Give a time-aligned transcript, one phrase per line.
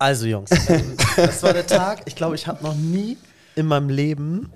[0.00, 2.00] Also Jungs, ähm, das war der Tag.
[2.06, 3.18] Ich glaube, ich habe noch nie
[3.54, 4.50] in meinem Leben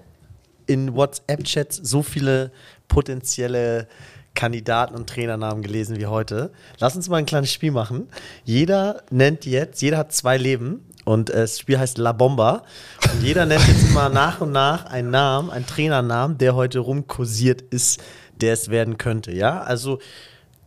[0.67, 2.51] in WhatsApp-Chats so viele
[2.89, 3.87] potenzielle
[4.35, 6.51] Kandidaten und Trainernamen gelesen wie heute.
[6.79, 8.09] Lass uns mal ein kleines Spiel machen.
[8.45, 12.63] Jeder nennt jetzt, jeder hat zwei Leben und äh, das Spiel heißt La Bomba.
[13.13, 17.61] Und jeder nennt jetzt immer nach und nach einen Namen, einen Trainernamen, der heute rumkursiert
[17.61, 18.03] ist,
[18.41, 19.31] der es werden könnte.
[19.31, 19.99] Ja, also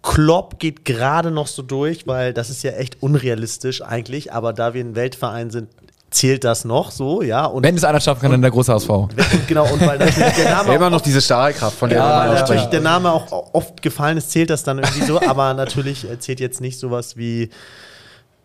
[0.04, 4.74] Klopp geht gerade noch so durch, weil das ist ja echt unrealistisch eigentlich, aber da
[4.74, 5.70] wir ein Weltverein sind,
[6.10, 7.46] zählt das noch so, ja.
[7.46, 8.88] Und Wenn es einer schaffen kann, dann der große HSV.
[9.48, 12.34] genau, und weil natürlich der Name immer auch, noch diese Stahlkraft, von der ja, mal
[12.34, 16.18] natürlich der Name auch oft gefallen ist, zählt das dann irgendwie so, aber natürlich äh,
[16.20, 17.50] zählt jetzt nicht sowas wie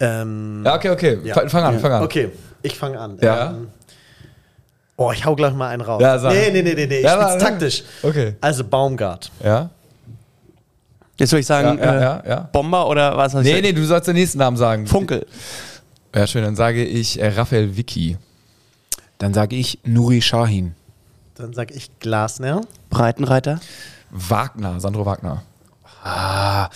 [0.00, 1.18] ähm, Ja, okay, okay.
[1.22, 1.34] Ja.
[1.48, 2.02] Fang- an, fang an.
[2.02, 2.30] Okay,
[2.62, 3.16] ich fange an.
[3.20, 3.50] Ja.
[3.50, 3.68] Ähm,
[4.96, 6.02] oh, ich hau gleich mal einen raus.
[6.02, 6.32] Ja, sag.
[6.32, 6.96] nee, nee, nee, nee, nee.
[6.98, 7.84] Ich Ja, spiel's aber- taktisch.
[8.02, 8.34] Okay.
[8.40, 9.30] Also Baumgart.
[9.44, 9.70] Ja?
[11.22, 12.40] Jetzt soll ich sagen, Ja, ja, äh, ja, ja.
[12.52, 13.32] Bomber oder was?
[13.34, 14.88] Nee, nee, du sollst den nächsten Namen sagen.
[14.88, 15.24] Funkel.
[16.12, 18.18] Ja, schön, dann sage ich äh, Raphael Vicky.
[19.18, 20.74] Dann sage ich Nuri Shahin.
[21.36, 22.62] Dann sag ich Glasner.
[22.90, 23.60] Breitenreiter.
[24.10, 25.44] Wagner, Sandro Wagner.
[26.02, 26.70] Ah,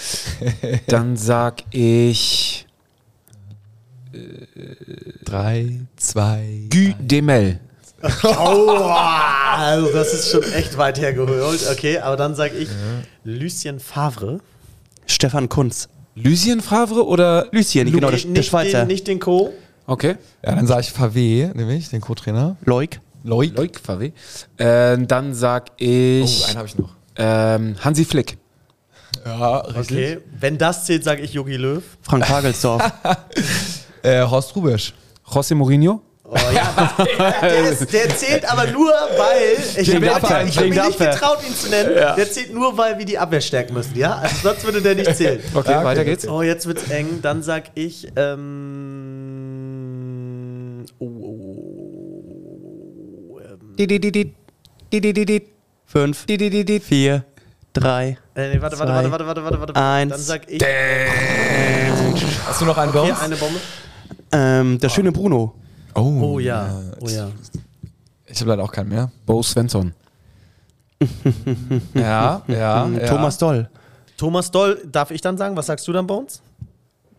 [0.87, 2.69] dann sag ich
[5.25, 6.69] Drei, zwei.
[6.71, 7.59] Guy Demel.
[8.03, 8.71] Oh,
[9.57, 11.61] also das ist schon echt weit hergeholt.
[11.73, 12.69] Okay, aber dann sag ich
[13.25, 14.41] Lucien Favre.
[15.07, 15.89] Stefan Kunz.
[16.15, 17.49] Lucien Favre oder?
[17.53, 18.81] Lucien, genau, der, nicht, der Schweizer.
[18.81, 19.53] Den, nicht den Co.
[19.87, 20.17] Okay.
[20.45, 22.57] Ja, dann sage ich Favé, nämlich den Co-Trainer.
[22.65, 23.01] Loik.
[23.23, 23.57] Loic.
[23.57, 24.13] Loic Favre.
[24.57, 26.91] Äh, dann sag Oh, ich einen habe ich noch.
[27.17, 28.37] ähm, Hansi Flick.
[29.25, 29.97] Ja, richtig.
[29.97, 31.83] Okay, wenn das zählt, sage ich Jogi Löw.
[32.03, 32.83] Frank Hagelsdorf.
[34.03, 34.95] Äh, Horst Rubisch.
[35.29, 36.01] José Mourinho.
[36.29, 36.93] Oh ja,
[37.41, 40.23] der, ist, der zählt aber nur, weil ich habe hab
[40.69, 41.95] mir nicht getraut, ihn zu nennen.
[41.95, 44.17] Der zählt nur, weil wir die Abwehr stärken müssen, ja?
[44.17, 45.41] Also sonst würde der nicht zählen.
[45.55, 46.27] Okay, Ja, okay, weiter geht's.
[46.27, 47.21] Oh, jetzt wird's eng.
[47.23, 48.09] Dann sag ich,
[49.37, 49.77] ähm,
[50.99, 51.07] oh,
[53.31, 54.35] oh, ähm, Di, di, di, di.
[54.93, 55.43] Di, di, di, di.
[55.85, 56.27] Fünf.
[56.27, 56.81] Di, di, di, di.
[56.81, 57.25] Vier.
[57.73, 58.17] Drei.
[58.35, 59.77] äh, nee, warte, warte, Zwei, warte, warte, warte, warte, warte.
[59.81, 60.11] eins.
[60.13, 60.61] Dann sag ich,
[62.49, 63.21] Hast du noch einen uns?
[63.21, 63.61] eine Bombe.
[64.33, 65.55] Ähm, der schöne Bruno.
[65.97, 67.29] Oh ja, oh ja.
[68.27, 69.11] Ich habe leider auch keinen mehr.
[69.25, 69.93] Bo Svensson.
[71.95, 72.87] Ja, ja.
[72.89, 73.07] ja.
[73.07, 73.69] Thomas Doll.
[74.17, 75.57] Thomas Doll, darf ich dann sagen?
[75.57, 76.41] Was sagst du dann, Bones?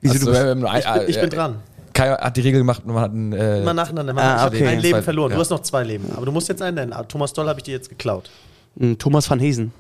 [0.02, 1.56] Wieso Also, du bist, äh, ähm, Ich bin, ich bin dran.
[1.94, 4.14] Kai hat die Regel gemacht, man hat einen, äh, Immer nacheinander.
[4.14, 4.68] Man Ah, hat okay.
[4.68, 5.32] ein Leben verloren.
[5.32, 5.36] ja.
[5.36, 6.12] Du hast noch zwei Leben.
[6.16, 6.94] Aber du musst jetzt einen nennen.
[6.94, 8.30] Ah, Thomas Doll habe ich dir jetzt geklaut.
[8.80, 9.72] Hm, Thomas van Hesen.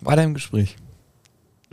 [0.00, 0.76] war der im Gespräch.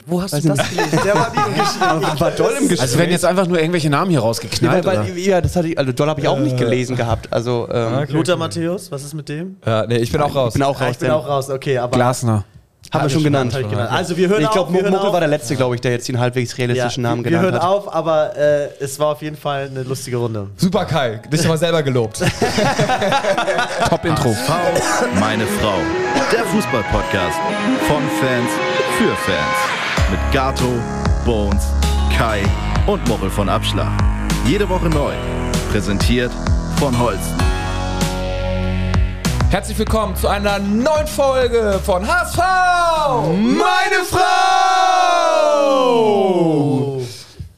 [0.05, 0.99] Wo hast du das gelesen?
[1.05, 2.19] Der war nie im Gespräch.
[2.21, 2.81] War Doll im Gespräch.
[2.81, 5.05] Also werden jetzt einfach nur irgendwelche Namen hier rausgeknallt, oder?
[5.05, 7.31] weil, ja, das hatte ich, also Doll habe ich auch nicht gelesen gehabt.
[7.31, 9.57] Also, ähm, Lothar Matthäus, was ist mit dem?
[9.65, 10.49] Ja, nee, ich bin auch raus.
[10.49, 10.91] ich bin auch Ah, raus.
[10.93, 11.49] ich bin auch raus.
[11.49, 12.43] Okay, aber Glasner.
[12.91, 13.55] Haben wir schon genannt.
[13.57, 13.91] Ich genannt.
[13.91, 14.73] Also wir hören ich glaube, auf.
[14.73, 17.31] Wir hören Muckel war der letzte, glaube ich, der jetzt den halbwegs realistischen Namen wir,
[17.31, 17.69] wir genannt hören hat.
[17.87, 20.47] auf, aber äh, es war auf jeden Fall eine lustige Runde.
[20.57, 22.19] Super Kai, dich mal selber gelobt.
[23.89, 24.35] Top Intro.
[25.19, 25.75] Meine Frau.
[26.33, 27.37] Der Fußball-Podcast
[27.87, 28.49] von Fans
[28.97, 29.80] für Fans.
[30.11, 30.65] Mit Gato,
[31.23, 31.67] Bones,
[32.13, 32.43] Kai
[32.85, 33.93] und Mochel von Abschlag.
[34.45, 35.13] Jede Woche neu.
[35.71, 36.33] Präsentiert
[36.77, 37.37] von Holsten.
[39.49, 42.39] Herzlich willkommen zu einer neuen Folge von HSV!
[43.37, 44.21] Meine Frau!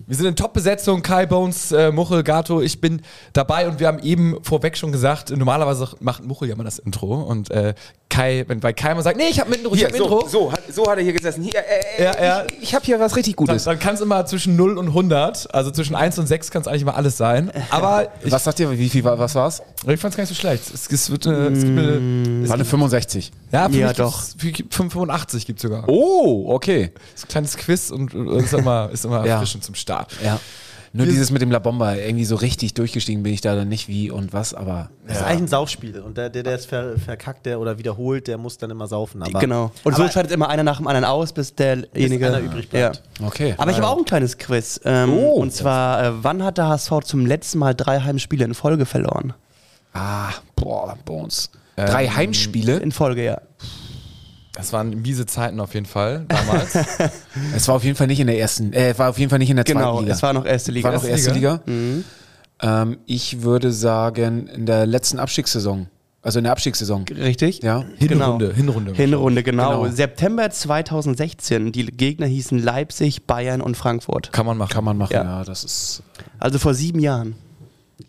[0.05, 3.99] Wir sind in Top-Besetzung, Kai Bones, äh, Muchel, Gato, ich bin dabei und wir haben
[3.99, 7.73] eben vorweg schon gesagt, normalerweise macht Muchel ja mal das Intro und äh,
[8.09, 10.01] Kai, wenn bei Kai mal sagt, nee, ich hab ein Intro, ich Hier, hab ein
[10.01, 11.43] Intro, so, so, hat, so hat er hier gesessen.
[11.43, 12.43] Hier, äh, äh, Ja, ja.
[12.57, 13.63] Ich, ich habe hier was richtig dann, Gutes.
[13.63, 16.67] dann kann es immer zwischen 0 und 100, also zwischen 1 und 6 kann es
[16.67, 19.61] eigentlich mal alles sein, aber ich, was sagt ihr, wie viel war, was war's?
[19.87, 20.63] ich fand's gar nicht so schlecht.
[20.73, 23.31] Es, es wird eine, es gibt eine, es War eine 65.
[23.51, 24.23] Ja, für Ja, mich doch.
[24.37, 25.85] gibt's- für 85 gibt es sogar.
[25.87, 26.91] Oh, okay.
[26.93, 29.33] Das ist ein kleines Quiz und äh, ist immer, ist immer Ja.
[29.35, 29.92] erfrischend zum Start.
[30.23, 30.39] Ja.
[30.95, 33.87] Nur dieses mit dem La Bomba, irgendwie so richtig durchgestiegen bin ich da dann nicht
[33.87, 35.99] wie und was, aber Das ist eigentlich ein Saufspiel.
[36.01, 39.23] Und der, der, der es ver, verkackt der oder wiederholt, der muss dann immer saufen.
[39.23, 39.71] Aber Genau.
[39.83, 43.01] Und so scheidet immer einer nach dem anderen aus, bis derjenige einer übrig bleibt.
[43.19, 43.25] Ja.
[43.27, 43.55] okay.
[43.57, 44.79] Aber ich habe auch ein kleines Quiz.
[44.85, 45.31] Ähm, Oh.
[45.41, 49.33] und zwar, äh, wann hat der HSV zum letzten Mal drei Heimspiele in Folge verloren?
[49.93, 51.49] Ah, boah, Bones.
[51.75, 52.77] Drei Heimspiele.
[52.77, 53.41] In Folge, ja.
[54.53, 56.73] Das waren miese Zeiten auf jeden Fall damals.
[57.55, 59.49] Es war auf jeden Fall nicht in der ersten, äh, war auf jeden Fall nicht
[59.49, 60.13] in der Genau, zweiten Liga.
[60.15, 60.89] es war noch erste Liga.
[60.89, 61.61] war noch erste Liga?
[61.65, 62.03] Liga.
[62.61, 65.87] Ähm, ich würde sagen, in der letzten Abstiegssaison.
[66.21, 67.03] Also in der Abstiegssaison.
[67.09, 67.61] Richtig?
[67.63, 67.83] Ja.
[67.97, 68.55] Hinrunde, Genau.
[68.55, 68.93] Hinrunde.
[68.93, 69.81] Hinrunde, genau.
[69.83, 69.93] Genau.
[69.93, 71.71] September 2016.
[71.73, 74.31] Die Gegner hießen Leipzig, Bayern und Frankfurt.
[74.31, 74.71] Kann man machen.
[74.71, 75.23] Kann man machen, Ja.
[75.23, 75.43] ja.
[75.43, 76.03] das ist.
[76.39, 77.35] Also vor sieben Jahren.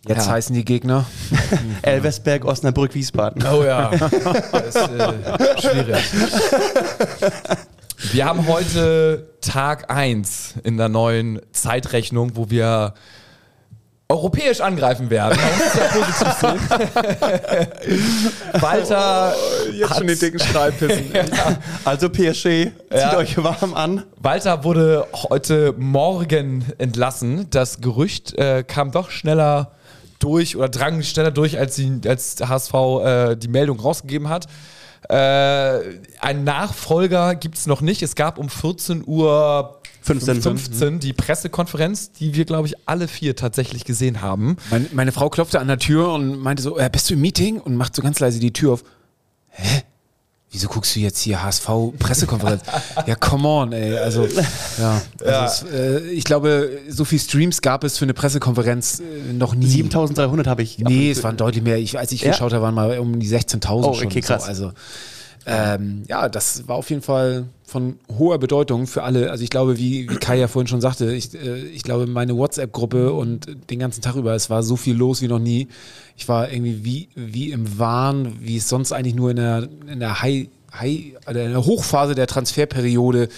[0.06, 0.32] Jetzt Ja.
[0.32, 1.06] heißen die Gegner.
[1.82, 3.42] Elversberg, Osnabrück, Wiesbaden.
[3.46, 3.90] Oh ja.
[4.52, 6.04] Das ist äh, schwierig.
[8.12, 12.92] Wir haben heute Tag 1 in der neuen Zeitrechnung, wo wir
[14.10, 15.38] europäisch angreifen werden.
[16.42, 16.54] Ja.
[18.60, 19.34] Walter
[19.72, 21.04] Jetzt schon die dicken Strahlpissen.
[21.84, 23.16] Also PSG, zieht Ja.
[23.16, 24.04] euch warm an.
[24.18, 27.48] Walter wurde heute Morgen entlassen.
[27.50, 29.72] Das Gerücht äh, kam doch schneller
[30.24, 34.46] durch oder drang schneller durch, als, sie, als HSV äh, die Meldung rausgegeben hat.
[35.08, 35.14] Äh,
[36.20, 38.02] einen Nachfolger gibt es noch nicht.
[38.02, 40.42] Es gab um 14 Uhr 15.
[40.42, 44.56] 15 die Pressekonferenz, die wir, glaube ich, alle vier tatsächlich gesehen haben.
[44.70, 47.60] Meine, meine Frau klopfte an der Tür und meinte so, äh, bist du im Meeting?
[47.60, 48.84] Und macht so ganz leise die Tür auf.
[49.48, 49.82] Hä?
[50.54, 52.62] Wieso guckst du jetzt hier HSV-Pressekonferenz?
[53.06, 53.98] ja, come on, ey.
[53.98, 54.24] Also,
[54.78, 55.02] ja.
[55.20, 59.56] Also Es, äh, ich glaube, so viel Streams gab es für eine Pressekonferenz äh, noch
[59.56, 59.66] nie.
[59.66, 60.78] 7300 habe ich.
[60.78, 61.78] Nee, es waren deutlich mehr.
[61.78, 62.30] Ich, als ich Ja?
[62.30, 64.06] geschaut habe, waren mal um die 16.000 Oh, schon.
[64.06, 64.42] okay, krass.
[64.44, 64.72] So, also,
[65.46, 69.30] ähm, ja, das war auf jeden Fall von hoher Bedeutung für alle.
[69.30, 72.36] Also ich glaube, wie, wie Kai ja vorhin schon sagte, ich, äh, ich glaube, meine
[72.36, 75.68] WhatsApp-Gruppe und den ganzen Tag über, es war so viel los wie noch nie.
[76.16, 80.00] Ich war irgendwie wie, wie im Wahn, wie es sonst eigentlich nur in der, in
[80.00, 83.28] der High, High, oder in der Hochphase der Transferperiode,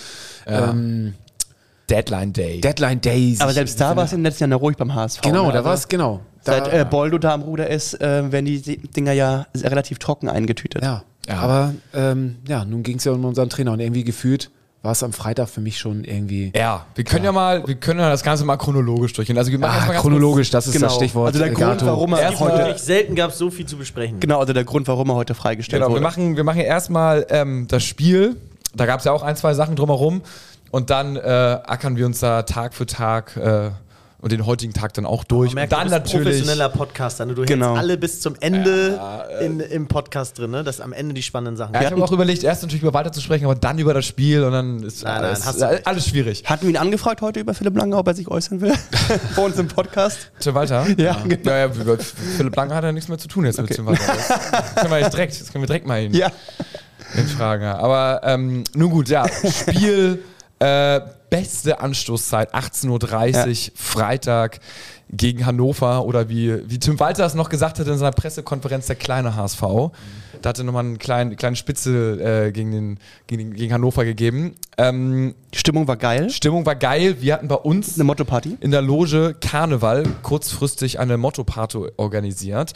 [0.46, 1.14] ähm,
[1.88, 2.60] Deadline Day.
[2.60, 3.40] Deadline Days.
[3.40, 5.20] Aber selbst da war es im letzten Jahr noch ruhig beim HSV.
[5.20, 5.52] Genau, ne?
[5.52, 6.20] da Also war es, genau.
[6.44, 10.28] Da, Seit äh, Boldo da am Ruder ist, äh, werden die Dinger ja relativ trocken
[10.28, 10.82] eingetütet.
[10.82, 11.38] Ja, Ja.
[11.38, 14.50] aber ähm, ja, nun ging es ja um unseren Trainer und irgendwie gefühlt
[14.82, 16.52] war es am Freitag für mich schon irgendwie.
[16.54, 19.36] ja, wir können ja mal, wir können ja das Ganze mal chronologisch durchgehen.
[19.36, 20.86] Also wir machen Ah, ganz chronologisch, das ist Genau.
[20.86, 21.26] das Stichwort.
[21.28, 21.86] Also der äh, Grund, Gato.
[21.86, 22.58] warum er Erstmal heute.
[22.66, 24.20] wirklich selten gab es so viel zu besprechen.
[24.20, 26.02] Genau, also der Grund, warum er heute freigestellt Genau, wir wurde.
[26.04, 28.36] machen, wir machen erstmal ähm, das Spiel.
[28.76, 30.22] Da gab es ja auch ein, zwei Sachen drumherum.
[30.70, 33.70] Und dann äh, ackern wir uns da Tag für Tag äh,
[34.18, 35.52] und den heutigen Tag dann auch durch.
[35.54, 36.38] Merkt, und dann du bist ein natürlich.
[36.42, 37.26] professioneller Podcaster.
[37.26, 37.34] Ne?
[37.34, 37.66] Du Genau.
[37.68, 38.98] hältst alle bis zum Ende
[39.40, 40.64] in, im Podcast drin, ne?
[40.64, 43.12] dass am Ende die spannenden Sachen Ja, ich habe auch überlegt, erst natürlich über Walter
[43.12, 45.68] zu sprechen, aber dann über das Spiel und dann ist Nein, nein, alles, hast du
[45.68, 45.86] recht.
[45.86, 46.44] alles schwierig.
[46.46, 48.72] Hatten wir ihn angefragt heute über Philipp Lange, ob er sich äußern will?
[49.36, 50.30] Bei uns im Podcast.
[50.40, 50.86] Tim Walter?
[50.96, 51.50] Ja, genau.
[51.50, 54.02] Ja, ja, über Philipp Lange hat ja nichts mehr zu tun jetzt mit Tim Walter.
[54.06, 56.14] Das können wir jetzt direkt, das können wir direkt mal hin.
[56.14, 56.28] Ja.
[57.14, 57.74] in Frage.
[57.76, 60.22] Aber ähm, nun gut, ja, Spiel,
[60.58, 61.00] äh,
[61.40, 64.60] beste Anstoßzeit, 18.30 Uhr, Freitag
[65.08, 68.96] gegen Hannover oder wie, wie Tim Walter es noch gesagt hat in seiner Pressekonferenz, der
[68.96, 69.60] kleine HSV.
[70.42, 74.54] Da hatte nochmal eine kleine, kleine Spitze äh, gegen, den, gegen, gegen Hannover gegeben.
[74.76, 76.28] Ähm, Die Stimmung war geil.
[76.30, 77.16] Stimmung war geil.
[77.20, 78.58] Wir hatten bei uns Eine Motto-Party.
[78.60, 82.72] in der Loge Karneval kurzfristig eine Motto-Party organisiert.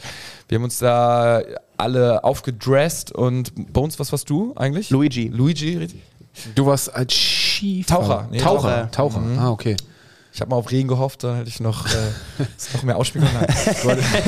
[0.47, 1.41] Wir haben uns da
[1.77, 4.89] alle aufgedresst und bei uns, was warst du eigentlich?
[4.89, 5.27] Luigi.
[5.27, 6.01] Luigi, richtig?
[6.55, 8.01] Du warst als Skifahrer.
[8.01, 8.27] Taucher.
[8.31, 8.91] Nee, Taucher.
[8.91, 9.19] Taucher.
[9.19, 9.21] Taucher.
[9.41, 9.75] Ah, okay.
[10.33, 11.89] Ich habe mal auf Regen gehofft, dann hätte ich noch, äh,
[12.73, 13.47] noch mehr ausspielen können.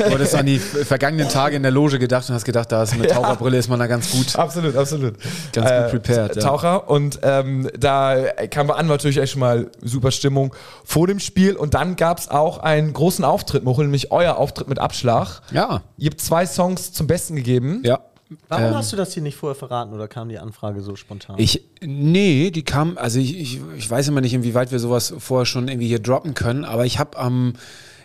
[0.06, 2.94] Du hattest- an die vergangenen Tage in der Loge gedacht und hast gedacht, da ist
[2.98, 4.36] mit Taucherbrille ist man da ganz gut.
[4.36, 5.14] Absolut, absolut.
[5.54, 6.42] Ganz gut prepared, ja.
[6.42, 6.90] Taucher.
[6.90, 8.16] Und ähm, da
[8.50, 10.54] kam an natürlich echt schon mal super Stimmung
[10.84, 11.56] vor dem Spiel.
[11.56, 15.40] Und dann gab es auch einen großen Auftritt, Mochel, nämlich euer Auftritt mit Abschlag.
[15.52, 15.80] Ja.
[15.96, 17.80] Ihr habt zwei Songs zum Besten gegeben.
[17.82, 18.00] Ja.
[18.48, 21.36] Warum Ähm, hast du das hier nicht vorher verraten oder kam die Anfrage so spontan?
[21.38, 25.46] Ich, nee, die kam, also ich, ich, ich weiß immer nicht, inwieweit wir sowas vorher
[25.46, 27.54] schon irgendwie hier droppen können, aber ich habe am,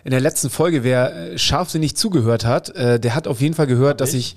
[0.04, 3.68] in der letzten Folge, wer äh, scharfsinnig zugehört hat, äh, der hat auf jeden Fall
[3.68, 4.36] gehört, dass ich,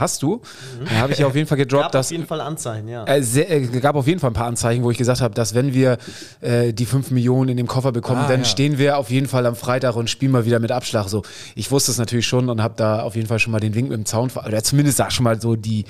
[0.00, 0.40] hast du?
[0.86, 3.04] Da habe ich ja auf jeden Fall gedroppt, gab dass auf jeden Fall Anzeichen, ja.
[3.04, 5.54] Äh, sehr, äh, gab auf jeden Fall ein paar Anzeichen, wo ich gesagt habe, dass
[5.54, 5.98] wenn wir
[6.40, 8.44] äh, die 5 Millionen in dem Koffer bekommen, Ah, dann ja.
[8.46, 11.08] stehen wir auf jeden Fall am Freitag und spielen mal wieder mit Abschlag.
[11.08, 11.22] So,
[11.54, 13.88] ich wusste es natürlich schon und habe da auf jeden Fall schon mal den Wink
[13.90, 15.84] mit dem Zaun, ver- oder zumindest sag schon mal so die,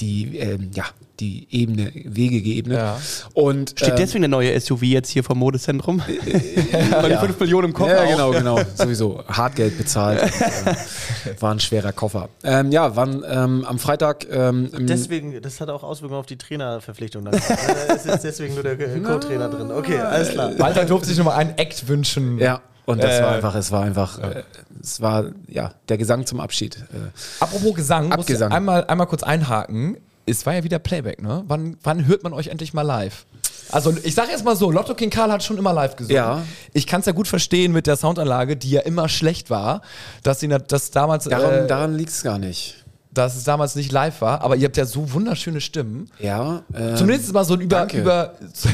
[0.00, 0.84] die, ähm, ja,
[1.20, 2.78] die Ebene, Wege geebnet.
[2.78, 2.98] Ja.
[3.34, 6.00] Und Steht ähm, deswegen der neue SUV jetzt hier vom Modezentrum?
[7.00, 8.32] Weil die 5 Millionen im Koffer Ja, auch.
[8.32, 8.60] genau, genau.
[8.74, 9.22] Sowieso.
[9.28, 10.22] Hartgeld bezahlt.
[11.24, 12.28] äh, war ein schwerer Koffer.
[12.42, 14.26] Ähm, ja, wann ähm, am Freitag.
[14.30, 17.24] Ähm, Deswegen, das hat auch Auswirkungen auf die Trainerverpflichtung.
[17.24, 17.40] Dann.
[17.86, 19.70] Da ist deswegen nur der äh, Co-Trainer drin.
[19.70, 20.52] Okay, alles klar.
[20.58, 22.38] Walter durfte sich nochmal einen Act wünschen.
[22.38, 24.42] ja, und das Äh, war einfach, es war einfach, äh,
[24.82, 26.76] es war ja der Gesang zum Abschied.
[26.76, 26.96] Äh,
[27.40, 28.52] Apropos Gesang, muss ich Abgesang.
[28.52, 29.96] einmal, einmal kurz einhaken.
[30.26, 31.44] Es war ja wieder Playback, ne?
[31.46, 33.26] Wann, wann hört man euch endlich mal live?
[33.70, 36.16] Also ich sag jetzt mal so, Lotto King Karl hat schon immer live gesungen.
[36.16, 36.42] Ja.
[36.72, 39.82] Ich kann es ja gut verstehen mit der Soundanlage, die ja immer schlecht war,
[40.22, 42.84] dass sie das damals, daran äh, daran liegt es gar nicht.
[43.10, 44.42] dass es damals nicht live war.
[44.42, 46.10] Aber ihr habt ja so wunderschöne Stimmen.
[46.18, 46.62] Ja.
[46.74, 48.00] ähm, Zumindest mal so ein über, danke.
[48.00, 48.68] über zu-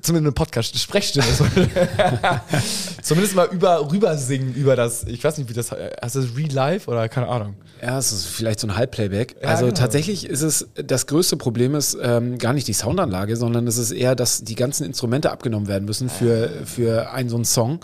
[0.00, 1.26] zumindest eine Podcast, Sprechstimme.
[1.36, 1.44] So.
[3.02, 6.90] zumindest mal über rübersingen über das, ich weiß nicht, wie das, heißt das Real Life
[6.90, 7.54] oder keine Ahnung.
[7.82, 9.36] Ja, es ist vielleicht so ein Halbplayback.
[9.42, 9.76] Ja, also genau.
[9.76, 13.92] tatsächlich ist es, das größte Problem ist ähm, gar nicht die Soundanlage, sondern es ist
[13.92, 17.80] eher, dass die ganzen Instrumente abgenommen werden müssen für, für einen so einen Song.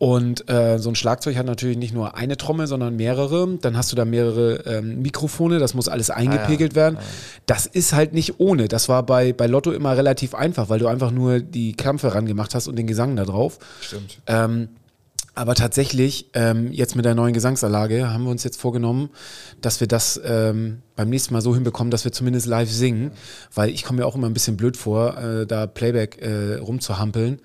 [0.00, 3.58] Und äh, so ein Schlagzeug hat natürlich nicht nur eine Trommel, sondern mehrere.
[3.60, 6.96] Dann hast du da mehrere ähm, Mikrofone, das muss alles eingepegelt werden.
[7.44, 8.68] Das ist halt nicht ohne.
[8.68, 12.54] Das war bei, bei Lotto immer relativ einfach, weil du einfach nur die Klampfe rangemacht
[12.54, 13.58] hast und den Gesang da drauf.
[13.82, 14.20] Stimmt.
[14.26, 14.70] Ähm,
[15.34, 19.10] Aber tatsächlich, ähm, jetzt mit der neuen Gesangsanlage, haben wir uns jetzt vorgenommen,
[19.60, 23.10] dass wir das ähm, beim nächsten Mal so hinbekommen, dass wir zumindest live singen.
[23.54, 27.40] Weil ich komme mir auch immer ein bisschen blöd vor, äh, da Playback äh, rumzuhampeln.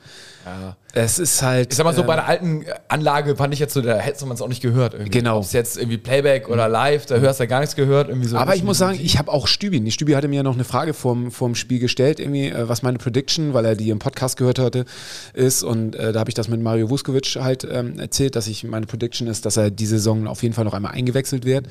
[0.93, 1.71] Es ist halt.
[1.71, 4.25] Ich sag mal so, ähm, bei der alten Anlage fand ich jetzt so, da hätte
[4.25, 4.93] man es auch nicht gehört.
[4.93, 5.09] Irgendwie.
[5.09, 5.37] Genau.
[5.37, 8.09] Ob es jetzt irgendwie Playback oder live, da hörst du ja gar nichts gehört.
[8.09, 9.79] Irgendwie so Aber ich muss sagen, ich habe auch Stübi.
[9.79, 12.83] Die Stübi hatte mir ja noch eine Frage vorm, vorm Spiel gestellt, irgendwie, äh, was
[12.83, 14.85] meine Prediction, weil er die im Podcast gehört hatte,
[15.33, 15.63] ist.
[15.63, 18.85] Und äh, da habe ich das mit Mario Vuskovic halt ähm, erzählt, dass ich meine
[18.85, 21.67] Prediction ist, dass er diese Saison auf jeden Fall noch einmal eingewechselt wird.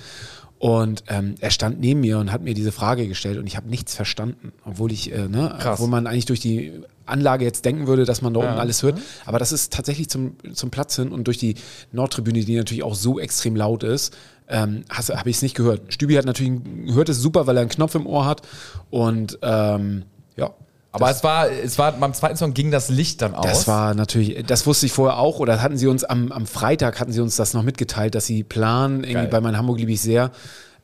[0.64, 3.68] Und ähm, er stand neben mir und hat mir diese Frage gestellt und ich habe
[3.68, 5.74] nichts verstanden, obwohl ich, äh, ne, Krass.
[5.74, 6.72] obwohl man eigentlich durch die
[7.04, 8.98] Anlage jetzt denken würde, dass man da unten alles hört.
[9.26, 11.56] Aber das ist tatsächlich zum, zum Platz hin und durch die
[11.92, 14.16] Nordtribüne, die natürlich auch so extrem laut ist,
[14.48, 15.92] ähm, habe ich es nicht gehört.
[15.92, 16.58] Stübi hat natürlich
[16.94, 18.40] hört es super, weil er einen Knopf im Ohr hat
[18.88, 20.04] und ähm,
[20.38, 20.54] ja.
[20.94, 23.44] Aber es war, es war, beim zweiten Song ging das Licht dann aus.
[23.44, 27.00] Das war natürlich, das wusste ich vorher auch, oder hatten sie uns am, am Freitag
[27.00, 29.26] hatten sie uns das noch mitgeteilt, dass sie planen, irgendwie Geil.
[29.26, 30.30] bei meinem Hamburg liebe ich sehr,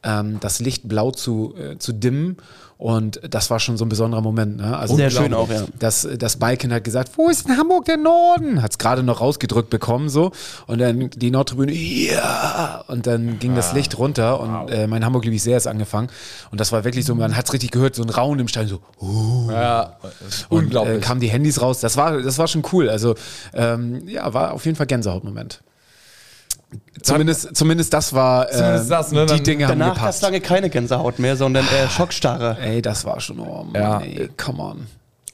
[0.03, 2.39] ähm, das Licht blau zu, äh, zu dimmen.
[2.81, 4.57] Und das war schon so ein besonderer Moment.
[4.57, 4.75] Ne?
[4.75, 5.67] Also Sehr schön auch, ja.
[5.79, 8.63] Das, das Balken hat gesagt, wo ist in Hamburg der Norden?
[8.63, 10.33] Hat es gerade noch rausgedrückt bekommen so.
[10.67, 12.83] Und dann die Nordtribüne, ja.
[12.89, 16.09] Und dann ging das Licht runter und äh, mein Hamburg liebe ich sehr ist angefangen.
[16.53, 18.67] Und das war wirklich so, man hat es richtig gehört, so ein Raunen im Stein,
[18.67, 18.81] so,
[19.51, 19.99] ja,
[20.49, 20.97] und unglaublich.
[20.97, 21.81] äh, kamen die Handys raus.
[21.81, 22.89] Das war, das war schon cool.
[22.89, 23.15] Also
[23.53, 25.61] ähm, ja, war auf jeden Fall Gänsehautmoment.
[27.03, 29.27] Zumindest, zumindest das war äh, Zumindest das, ne?
[29.27, 30.23] die Dann- Dinge haben Danach gab es gepasst.
[30.23, 32.57] lange keine Gänsehaut mehr, sondern äh, Schockstarre.
[32.61, 34.01] Ey, das war schon, oh Mann, Ja.
[34.01, 34.87] ey, come on.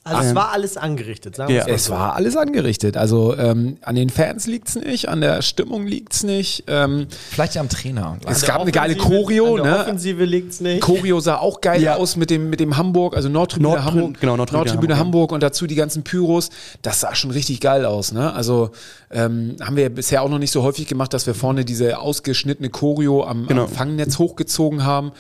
[0.06, 1.62] Also es war alles angerichtet, sagen wir Ja.
[1.66, 1.92] es Es so.
[1.92, 2.96] war alles angerichtet.
[2.96, 6.64] Also ähm, an den Fans liegt's nicht, an der Stimmung liegt's nicht.
[6.68, 8.16] Ähm, Vielleicht ja am Trainer.
[8.26, 9.78] es gab der eine geile Offensive- Choreo, an der ne?
[9.80, 10.80] Offensive liegt's nicht.
[10.80, 11.96] Choreo sah auch geil Ja.
[11.96, 15.42] aus mit dem, mit dem Hamburg, also Nordtribüne, Nordtri- Hamburg, genau, Nordtribüne Hamburg, Hamburg, und
[15.42, 16.50] dazu die ganzen Pyros.
[16.82, 18.12] Das sah schon richtig geil aus.
[18.12, 18.32] Ne?
[18.32, 18.70] Also
[19.10, 22.70] ähm, haben wir bisher auch noch nicht so häufig gemacht, dass wir vorne diese ausgeschnittene
[22.70, 23.64] Choreo am, Genau.
[23.64, 25.12] am Fangnetz hochgezogen haben.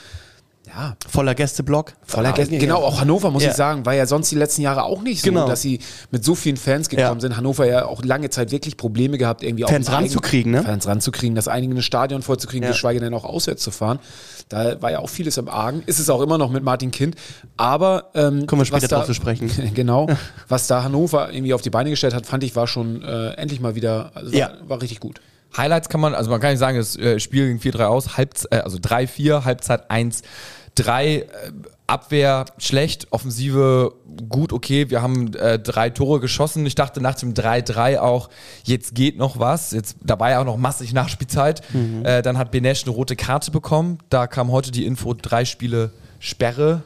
[0.66, 1.92] Ja, Voller Gästeblock.
[2.04, 2.58] voller Ah, Gäste.
[2.58, 3.50] Genau, auch Hannover, muss Ja.
[3.50, 5.46] ich sagen, war ja sonst die letzten Jahre auch nicht so, Genau.
[5.46, 5.78] dass sie
[6.10, 7.20] mit so vielen Fans gekommen Ja.
[7.20, 7.36] sind.
[7.36, 10.62] Hannover ja auch lange Zeit wirklich Probleme gehabt, irgendwie auch Fans ranzukriegen, ne?
[10.64, 12.72] Fans ranzukriegen, das eigene Stadion vollzukriegen, Ja.
[12.72, 14.00] geschweige denn auch auswärts zu fahren.
[14.48, 15.82] Da war ja auch vieles im Argen.
[15.86, 17.14] Ist es auch immer noch mit Martin Kind.
[17.56, 19.50] Aber ähm, Kommen wir später da- drauf zu sprechen.
[19.74, 20.08] genau,
[20.48, 23.60] was da Hannover irgendwie auf die Beine gestellt hat, fand ich, war schon äh, endlich
[23.60, 25.20] mal wieder, also war, war richtig gut.
[25.56, 28.46] Highlights kann man, also man kann nicht sagen, das äh, Spiel ging 4-3 aus, Halbz
[28.50, 30.22] äh, also 3-4, Halbzeit 1-3,
[31.02, 31.26] äh,
[31.86, 33.92] Abwehr schlecht, Offensive
[34.28, 36.66] gut, okay, wir haben äh, drei Tore geschossen.
[36.66, 38.28] Ich dachte nach dem 3-3 auch,
[38.64, 39.70] jetzt geht noch was.
[39.70, 41.62] Jetzt dabei auch noch massig Nachspielzeit.
[42.04, 43.98] Äh, dann hat Benesch eine rote Karte bekommen.
[44.08, 46.82] Da kam heute die Info, drei Spiele Sperre.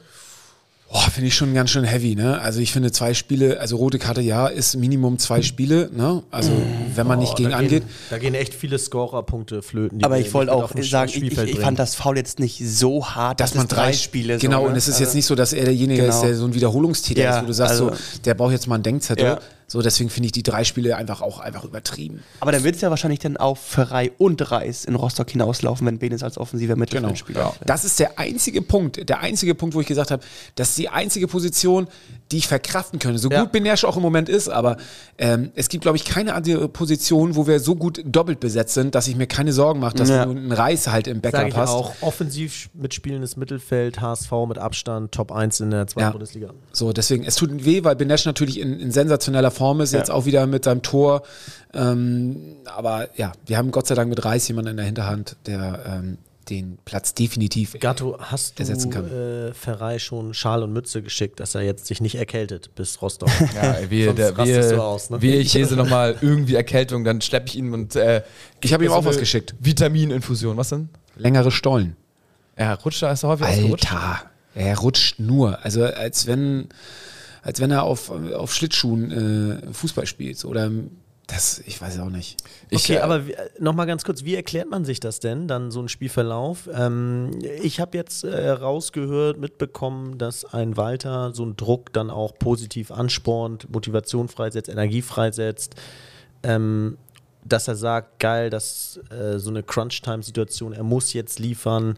[0.93, 2.41] Boah, finde ich schon ganz schön heavy, ne?
[2.41, 6.25] Also ich finde zwei Spiele, also rote Karte ja, ist Minimum zwei Spiele, ne?
[6.33, 6.51] Also
[6.97, 7.85] wenn man nicht Oh, gegen da angeht.
[7.85, 10.01] Gehen, da gehen echt viele Scorerpunkte flöten.
[10.01, 13.07] die Aber ich wollte nicht auch sagen, ich, ich, fand das Foul jetzt nicht so
[13.07, 14.71] hart, dass, dass man es drei Spiele so, Genau, ne?
[14.71, 16.13] und es ist Also- jetzt nicht so, dass er derjenige Genau.
[16.15, 18.67] ist, der so ein Wiederholungstäter Ja, ist, wo du sagst, also- so, der braucht jetzt
[18.67, 19.25] mal einen Denkzettel.
[19.27, 19.39] Ja.
[19.73, 22.25] So, deswegen finde ich die drei Spiele einfach auch einfach übertrieben.
[22.41, 25.99] Aber dann wird es ja wahrscheinlich dann auf Ferrei und Reis in Rostock hinauslaufen, wenn
[26.01, 27.55] Benes als offensiver Mittelfeldspieler Genau.
[27.67, 30.25] Das ist der einzige Punkt, der einzige Punkt, wo ich gesagt habe,
[30.57, 31.87] das ist die einzige Position,
[32.33, 33.21] die ich verkraften könnte.
[33.21, 33.43] So Ja.
[33.43, 34.77] gut Benersch auch im Moment ist, aber
[35.19, 38.97] ähm, es gibt, glaube ich, keine andere Position, wo wir so gut doppelt besetzt sind,
[38.97, 40.27] dass ich mir keine Sorgen mache, dass Ja.
[40.27, 41.71] nur ein Reis halt im Sag Backup ich hast.
[41.71, 41.93] auch.
[42.01, 46.11] Offensiv mitspielendes Mittelfeld, HSV mit Abstand, Top 1 in der zweiten Ja.
[46.11, 46.51] Bundesliga.
[46.73, 50.27] So, deswegen, es tut weh, weil Benesch natürlich in, in sensationeller Form ist, jetzt auch
[50.27, 51.23] wieder mit seinem Tor.
[51.75, 55.81] Ähm, aber ja, wir haben Gott sei Dank mit Reis jemanden in der Hinterhand, der
[55.87, 59.07] ähm, den Platz definitiv Gatto, hast du ersetzen kann.
[59.09, 63.29] äh, Ferrei schon Schal und Mütze geschickt, dass er jetzt sich nicht erkältet bis Rostock?
[63.55, 65.23] Ja, wir, Sonst der, wir, du aus, ne?
[65.23, 68.23] wir, ich lese nochmal irgendwie Erkältung, dann schleppe ich ihn und äh,
[68.61, 69.55] Ich habe ihm so auch was geschickt.
[69.61, 70.89] Vitamininfusion, was denn?
[71.17, 71.97] längere Stollen.
[72.59, 73.47] Ja, rutscht da ist er häufig.
[73.47, 74.21] Alter,
[74.55, 75.65] er rutscht nur.
[75.65, 76.69] Also als wenn,
[77.43, 80.45] als wenn er auf, auf Schlittschuhen äh, Fußball spielt.
[80.45, 80.71] Oder
[81.31, 82.43] das, ich weiß auch nicht.
[82.71, 83.23] Ich, Okay, äh, aber
[83.59, 86.69] nochmal ganz kurz, wie erklärt man sich das denn, dann so ein Spielverlauf?
[86.73, 87.31] Ähm,
[87.63, 92.91] ich habe jetzt äh, rausgehört, mitbekommen, dass ein Walter so einen Druck dann auch positiv
[92.91, 95.77] anspornt, Motivation freisetzt, Energie freisetzt,
[96.43, 96.99] ähm,
[97.45, 101.97] dass er sagt, geil, dass äh, so eine Crunch-Time-Situation, er muss jetzt liefern,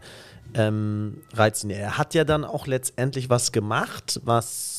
[0.53, 1.71] ähm, reizt ihn.
[1.71, 4.72] Er hat ja dann auch letztendlich was gemacht, was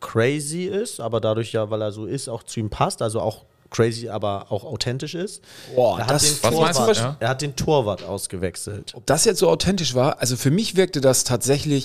[0.00, 3.44] crazy ist, aber dadurch ja, weil er so ist, auch zu ihm passt, also auch
[3.70, 5.42] crazy, aber auch authentisch ist.
[5.74, 6.82] Boah, er, hat das- den was meinst du?
[6.84, 7.16] Torwart, Ja.
[7.20, 8.92] er hat den Torwart ausgewechselt.
[8.94, 11.84] Ob das jetzt so authentisch war, also für mich wirkte das tatsächlich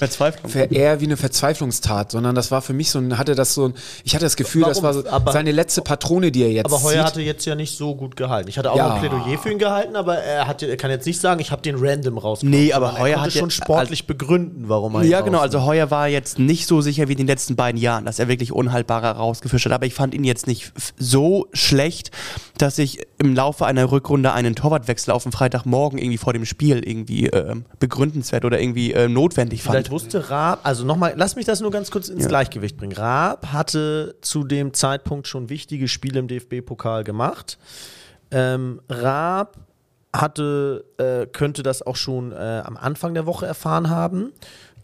[0.71, 3.73] eher wie eine Verzweiflungstat, sondern das war für mich so ein, hatte das so ein,
[4.03, 5.03] ich hatte das Gefühl, das war Warum?
[5.05, 7.03] so Aber- seine letzte Patrone, die er jetzt Aber Heuer zieht.
[7.05, 8.49] hatte jetzt ja nicht so gut gehalten.
[8.49, 8.93] Ich hatte auch Ja.
[8.93, 11.61] ein Plädoyer für ihn gehalten, aber er, hat, er kann jetzt nicht sagen, ich habe
[11.61, 12.59] den random rausgenommen.
[12.59, 15.39] Nee, aber Heuer er hat schon sportlich begründen, warum er Ja, genau.
[15.39, 15.63] Also.
[15.65, 18.51] Heuer war jetzt nicht so sicher wie in den letzten beiden Jahren, dass er wirklich
[18.51, 19.71] unhaltbarer rausgefischt hat.
[19.71, 22.11] Aber ich fand ihn jetzt nicht so schlecht,
[22.57, 26.87] dass ich im Laufe einer Rückrunde einen Torwartwechsel auf den Freitagmorgen irgendwie vor dem Spiel
[26.87, 29.91] irgendwie ähm, begründenswert oder irgendwie äh, notwendig Vielleicht fand.
[29.91, 32.27] wusste Raab, also nochmal, lass mich das nur ganz kurz ins Ja.
[32.29, 32.93] Gleichgewicht bringen.
[32.93, 37.57] Raab hatte zu dem Zeitpunkt schon wichtige Spiele im DFB-Pokal gemacht.
[38.29, 39.57] Ähm, Raab
[40.15, 44.31] hatte, äh, könnte das auch schon äh, am Anfang der Woche erfahren haben.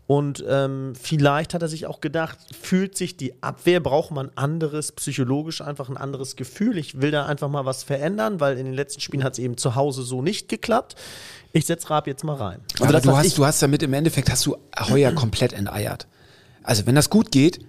[0.10, 4.92] Und ähm, vielleicht hat er sich auch gedacht, fühlt sich die Abwehr, braucht man anderes,
[4.94, 6.80] psychologisch einfach ein anderes Gefühl.
[6.80, 9.56] Ich will da einfach mal was verändern, weil in den letzten Spielen hat es eben
[9.56, 10.96] zu Hause so nicht geklappt.
[11.54, 12.60] Ich setze Raab jetzt mal rein.
[12.78, 16.08] Aber Also das, du hast, du hast damit im Endeffekt hast du Heuer komplett enteiert.
[16.64, 17.60] Also wenn das gut geht,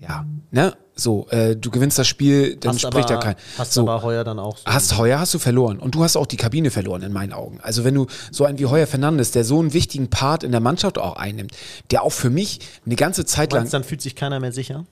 [0.00, 3.34] ja, ne, so, äh, du gewinnst das Spiel, dann Hast spricht aber, ja kein.
[3.56, 4.64] Hast so, aber Heuer dann auch so.
[4.66, 7.60] Hast Heuer hast du verloren und du hast auch die Kabine verloren in meinen Augen.
[7.62, 10.60] Also wenn du so einen wie Heuer Fernandes, der so einen wichtigen Part in der
[10.60, 11.52] Mannschaft auch einnimmt,
[11.90, 14.84] der auch für mich eine ganze Zeit lang Meinst, dann fühlt sich keiner mehr sicher?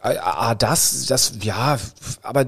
[0.00, 1.76] Ah, das, das, ja,
[2.22, 2.44] aber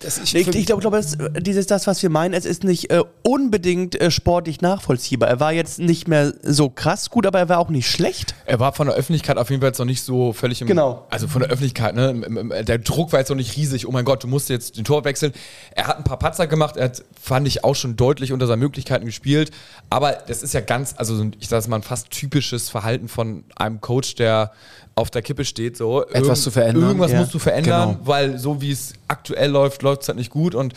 [0.00, 2.90] das ich, Ich, ich glaube, glaub, das, dieses das, was wir meinen, es ist nicht
[2.90, 5.28] äh, unbedingt äh, sportlich nachvollziehbar.
[5.28, 8.34] Er war jetzt nicht mehr so krass gut, aber er war auch nicht schlecht.
[8.46, 10.66] Er war von der Öffentlichkeit auf jeden Fall jetzt noch nicht so völlig im.
[10.66, 11.06] Genau.
[11.08, 12.10] Also von der Öffentlichkeit, ne?
[12.10, 13.86] im- im- Der Druck war jetzt noch nicht riesig.
[13.86, 15.32] Oh mein Gott, du musst jetzt den Tor wechseln.
[15.76, 16.76] Er hat ein paar Patzer gemacht.
[16.76, 19.52] Er hat, fand ich, auch schon deutlich unter seinen Möglichkeiten gespielt.
[19.88, 23.08] Aber das ist ja ganz, also so ein- ich sage mal, ein fast typisches Verhalten
[23.08, 24.50] von einem Coach, der
[24.98, 25.76] auf der Kippe steht.
[25.76, 26.04] So.
[26.06, 26.82] Etwas zu verändern.
[26.84, 27.20] Irgendwas Ja.
[27.20, 28.00] musst du verändern, Genau.
[28.06, 30.54] weil so wie es aktuell läuft, läuft es halt nicht gut.
[30.54, 30.74] Und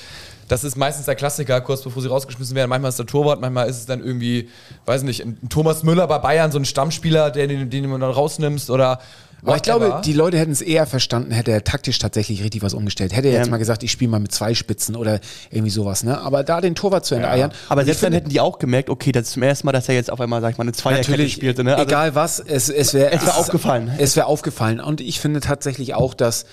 [0.47, 2.69] das ist meistens der Klassiker, kurz bevor sie rausgeschmissen werden.
[2.69, 4.49] Manchmal ist der Torwart, manchmal ist es dann irgendwie,
[4.85, 8.03] weiß nicht, ein Thomas Müller bei Bayern, so ein Stammspieler, der, den, den du dann
[8.11, 8.99] rausnimmst oder.
[9.43, 12.73] Aber ich glaube, die Leute hätten es eher verstanden, hätte er taktisch tatsächlich richtig was
[12.73, 13.15] umgestellt.
[13.15, 13.51] Hätte er jetzt Ja.
[13.51, 15.19] mal gesagt, ich spiele mal mit zwei Spitzen oder
[15.49, 16.19] irgendwie sowas, ne?
[16.21, 17.51] Aber da den Torwart zu enteiern.
[17.69, 19.89] Aber und selbst dann hätten die auch gemerkt, okay, das ist zum ersten Mal, dass
[19.89, 21.63] er jetzt auf einmal, sag ich mal, eine Zweierkette natürlich, spielte.
[21.63, 21.73] Ne?
[21.75, 23.91] Also, egal was, es, es wäre Es wär aufgefallen.
[23.97, 24.79] Es wäre aufgefallen.
[24.79, 26.45] Und ich finde tatsächlich auch, dass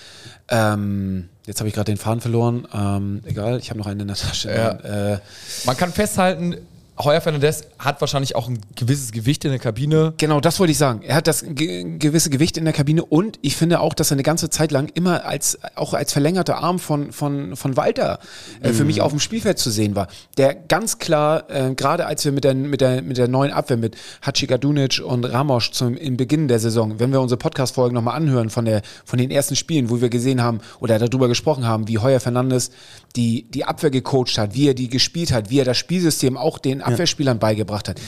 [0.49, 2.67] ähm, jetzt habe ich gerade den Faden verloren.
[2.73, 4.49] Ähm, egal, ich habe noch einen in der Tasche.
[4.51, 5.13] Ja.
[5.13, 5.19] Äh,
[5.65, 6.55] Man kann festhalten,
[7.01, 10.13] Heuer Fernandes hat wahrscheinlich auch ein gewisses Gewicht in der Kabine.
[10.17, 11.01] Genau, das wollte ich sagen.
[11.01, 14.15] Er hat das ge gewisse Gewicht in der Kabine und ich finde auch, dass er
[14.15, 18.19] eine ganze Zeit lang immer als auch als verlängerter Arm von von von Walter
[18.61, 20.09] äh, für mich auf dem Spielfeld zu sehen war.
[20.37, 23.77] Der ganz klar, äh, gerade als wir mit der mit der mit der neuen Abwehr
[23.77, 28.17] mit Hachikadunic und Ramos zum im Beginn der Saison, wenn wir unsere Podcast Folgen nochmal
[28.17, 31.87] anhören von der von den ersten Spielen, wo wir gesehen haben oder darüber gesprochen haben,
[31.87, 32.71] wie Heuer Fernandes
[33.15, 36.59] die die Abwehr gecoacht hat, wie er die gespielt hat, wie er das Spielsystem auch
[36.59, 37.99] den Abwehrspielern beigebracht hat.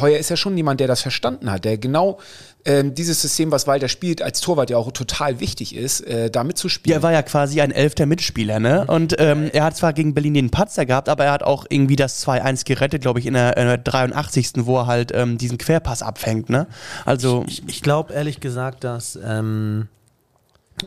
[0.00, 2.18] Heuer ist ja schon jemand, der das verstanden hat, der genau
[2.64, 6.40] ähm, dieses System, was Walter spielt, als Torwart ja auch total wichtig ist, äh, da
[6.40, 6.98] Ja, mitzuspielen.
[6.98, 8.84] er war ja quasi ein elfter Mitspieler, ne?
[8.86, 11.96] Und ähm, er hat zwar gegen Berlin den Patzer gehabt, aber er hat auch irgendwie
[11.96, 14.52] das 2-1 gerettet, glaube ich, in der, in der 83.
[14.66, 16.66] wo er halt ähm, diesen Querpass abfängt, ne?
[17.06, 19.88] Also, Ich, ich glaube ehrlich gesagt, dass ähm,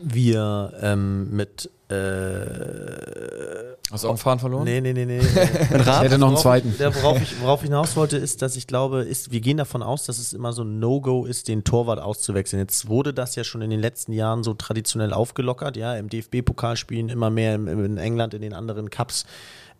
[0.02, 1.70] wir ähm, mit.
[1.88, 4.64] Äh, Hast du auch einen Faden verloren?
[4.64, 5.18] nee, nee, nee, nee.
[5.20, 6.70] ich hätte noch einen Worauf zweiten.
[6.70, 9.58] Ich, der, worauf, ich, worauf ich hinaus wollte, ist, dass ich glaube, ist, wir gehen
[9.58, 12.60] davon aus, dass es immer so ein No-Go ist, den Torwart auszuwechseln.
[12.60, 16.76] Jetzt wurde das ja schon in den letzten Jahren so traditionell aufgelockert, ja, im DFB-Pokal
[16.76, 19.26] spielen immer mehr, im, in England, in den anderen Cups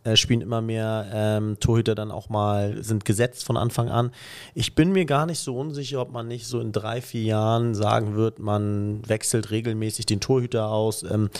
[0.04, 4.10] äh, spielen immer mehr ähm, Torhüter dann auch mal, sind gesetzt von Anfang an.
[4.54, 7.74] Ich bin mir gar nicht so unsicher, ob man nicht so in drei, vier Jahren
[7.74, 11.02] sagen wird, man wechselt regelmäßig den Torhüter aus.
[11.02, 11.30] Ähm,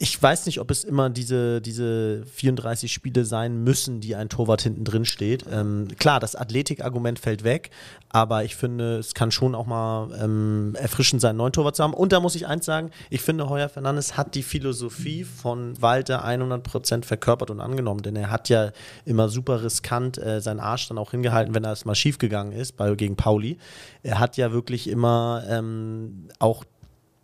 [0.00, 4.62] ich weiß nicht, ob es immer diese, diese 34 Spiele sein müssen, die ein Torwart
[4.62, 5.44] hinten drin steht.
[5.50, 7.70] Ähm, klar, das Athletikargument fällt weg,
[8.08, 11.82] aber ich finde, es kann schon auch mal ähm, erfrischend sein, einen neuen Torwart zu
[11.82, 11.94] haben.
[11.94, 16.24] Und da muss ich eins sagen, ich finde, Heuer Fernandes hat die Philosophie von Walter
[16.24, 18.70] 100% verkörpert und angenommen, denn er hat ja
[19.04, 22.76] immer super riskant äh, seinen Arsch dann auch hingehalten, wenn es mal schief gegangen ist
[22.76, 23.58] bei, gegen Pauli.
[24.04, 26.64] Er hat ja wirklich immer ähm, auch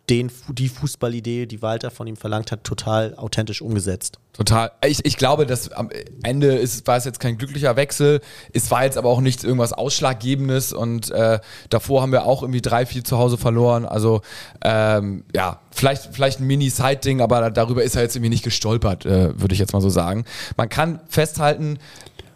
[0.09, 4.19] den, die Fußballidee, die Walter von ihm verlangt hat, total authentisch umgesetzt.
[4.33, 4.71] Total.
[4.85, 5.89] Ich, ich glaube, dass am
[6.21, 8.21] Ende ist, war es jetzt kein glücklicher Wechsel.
[8.53, 11.39] Es war jetzt aber auch nichts irgendwas Ausschlaggebendes und äh,
[11.69, 13.85] davor haben wir auch irgendwie drei, vier zu Hause verloren.
[13.85, 14.21] Also
[14.63, 19.39] ähm, ja, vielleicht, vielleicht ein Mini-Side-Ding, aber darüber ist er jetzt irgendwie nicht gestolpert, äh,
[19.39, 20.25] würde ich jetzt mal so sagen.
[20.57, 21.79] Man kann festhalten,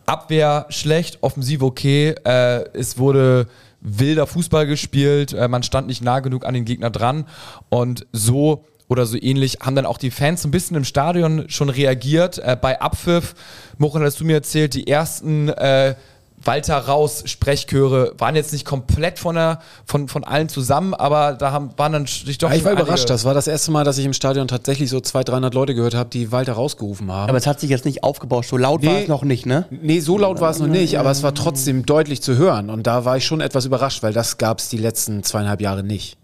[0.10, 2.16] Abwehr schlecht, Offensive okay.
[2.24, 3.48] Äh, es wurde
[3.82, 7.26] wilder Fußball gespielt, äh, man stand nicht nah genug an den Gegner dran
[7.70, 11.70] und so oder so ähnlich, haben dann auch die Fans ein bisschen im Stadion schon
[11.70, 12.40] reagiert.
[12.40, 13.36] Äh, bei Abpfiff,
[13.78, 15.96] Mochen, hast du mir erzählt, die ersten äh,
[16.44, 21.52] Walter Raus Sprechchöre waren jetzt nicht komplett von, der, von, von allen zusammen, aber da
[21.52, 23.10] haben, waren dann sich doch Ja, ich war überrascht.
[23.10, 25.96] Das war das erste Mal, dass ich im Stadion tatsächlich so 200, 300 Leute gehört
[25.96, 27.30] habe, die Walter rausgerufen haben.
[27.30, 28.50] Aber es hat sich jetzt nicht aufgebauscht.
[28.50, 29.02] So laut war Nee.
[29.04, 29.66] es noch nicht, ne?
[29.70, 32.70] Nee, so laut war es noch nicht, aber es war trotzdem deutlich zu hören.
[32.70, 35.84] Und da war ich schon etwas überrascht, weil das gab es die letzten zweieinhalb Jahre
[35.84, 36.18] nicht.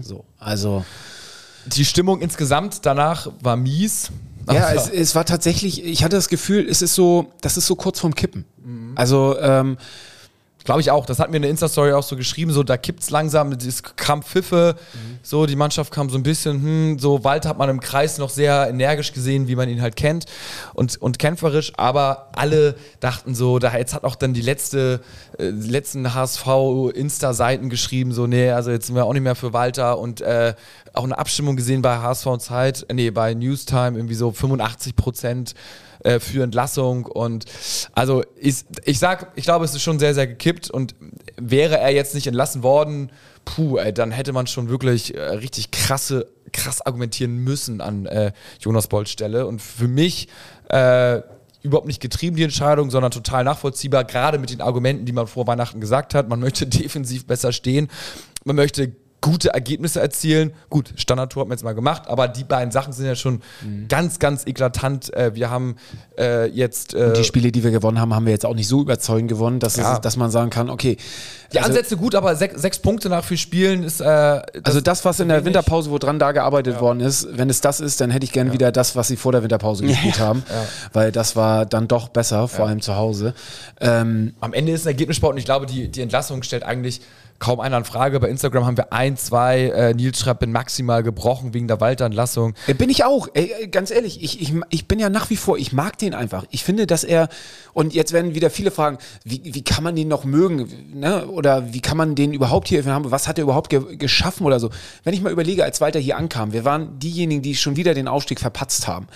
[0.00, 0.84] So, also.
[1.66, 4.10] Die Stimmung insgesamt danach war mies.
[4.52, 7.66] Ja, Aber- es, es war tatsächlich, ich hatte das Gefühl, es ist so, das ist
[7.66, 8.44] so kurz vorm Kippen.
[8.94, 9.76] Also, ähm,
[10.64, 11.06] Glaube ich auch.
[11.06, 12.52] Das hat mir eine Insta-Story auch so geschrieben.
[12.52, 14.76] So, da kippt's langsam, es kam Pfiffe.
[15.22, 18.28] So, die Mannschaft kam so ein bisschen, hm, so, Walter hat man im Kreis noch
[18.28, 20.26] sehr energisch gesehen, wie man ihn halt kennt
[20.74, 21.72] und, und kämpferisch.
[21.76, 25.00] Aber alle dachten so, da jetzt hat auch dann die letzte,
[25.38, 29.52] äh, die letzten HSV-Insta-Seiten geschrieben, so, nee, also jetzt sind wir auch nicht mehr für
[29.52, 30.54] Walter und äh,
[30.92, 34.96] auch eine Abstimmung gesehen bei HSV und Zeit, äh, nee, bei Newstime irgendwie so 85
[34.96, 35.54] Prozent
[36.04, 37.44] äh, für Entlassung und
[37.92, 40.94] also ist, ich sag, ich glaube, es ist schon sehr, sehr gekippt und
[41.36, 43.10] wäre er jetzt nicht entlassen worden,
[43.44, 48.32] puh, ey, dann hätte man schon wirklich äh, richtig krasse, krass argumentieren müssen an äh,
[48.60, 50.28] Jonas Bolts Stelle und für mich
[50.68, 51.20] äh,
[51.62, 55.46] überhaupt nicht getrieben, die Entscheidung, sondern total nachvollziehbar, gerade mit den Argumenten, die man vor
[55.46, 56.28] Weihnachten gesagt hat.
[56.28, 57.88] Man möchte defensiv besser stehen,
[58.44, 60.52] man möchte gute Ergebnisse erzielen.
[60.70, 63.42] Gut, Standardtor hat man jetzt mal gemacht, aber die beiden Sachen sind ja schon
[63.88, 65.12] ganz, ganz eklatant.
[65.14, 65.76] Äh, wir haben
[66.18, 68.80] äh, jetzt äh, die Spiele, die wir gewonnen haben, haben wir jetzt auch nicht so
[68.80, 69.94] überzeugend gewonnen, dass, Ja.
[69.94, 70.96] es, dass man sagen kann, okay.
[71.52, 74.00] die also- Ansätze gut, aber sechs, sechs Punkte nach vier Spielen ist.
[74.00, 75.44] Äh, das Also das, was in der.
[75.44, 78.52] Winterpause, wo dran da gearbeitet worden ist, wenn es das ist, dann hätte ich gern
[78.52, 80.42] wieder das, was sie vor der Winterpause gespielt haben,
[80.92, 83.34] weil das war dann doch besser, vor allem zu Hause.
[83.80, 87.00] Ähm, Am Ende ist ein Ergebnissport und ich glaube, die, die Entlassung stellt eigentlich
[87.40, 88.20] kaum einer in Frage.
[88.20, 92.54] Bei Instagram haben wir ein, zwei, äh, Nils schreibt, bin maximal gebrochen wegen der Walter-Entlassung.
[92.66, 93.28] Äh, Bin ich auch.
[93.32, 96.14] Ey, äh, ganz ehrlich, ich, ich, ich bin ja nach wie vor, ich mag den
[96.14, 96.44] einfach.
[96.50, 97.28] Ich finde, dass er,
[97.72, 100.68] und jetzt werden wieder viele fragen, wie, wie kann man den noch mögen?
[100.94, 101.26] Ne?
[101.26, 103.10] Oder wie kann man den überhaupt hier haben?
[103.10, 104.70] Was hat er überhaupt ge geschaffen oder so?
[105.02, 108.06] Wenn ich mal überlege, als Walter hier ankam, wir waren diejenigen, die schon wieder den
[108.06, 109.06] Aufstieg verpatzt haben.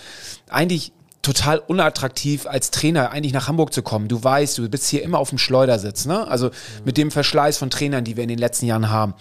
[0.49, 0.93] Eigentlich
[1.25, 4.07] total unattraktiv als Trainer eigentlich nach Hamburg zu kommen.
[4.07, 6.29] Du weißt, du bist hier immer auf dem Schleudersitz, ne?
[6.29, 6.51] Also
[6.85, 9.15] mit dem Verschleiß von Trainern, die wir in den letzten Jahren haben.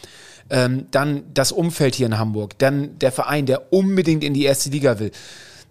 [0.50, 4.70] Ähm, dann das Umfeld hier in Hamburg, dann der Verein, der unbedingt in die erste
[4.70, 5.12] Liga will.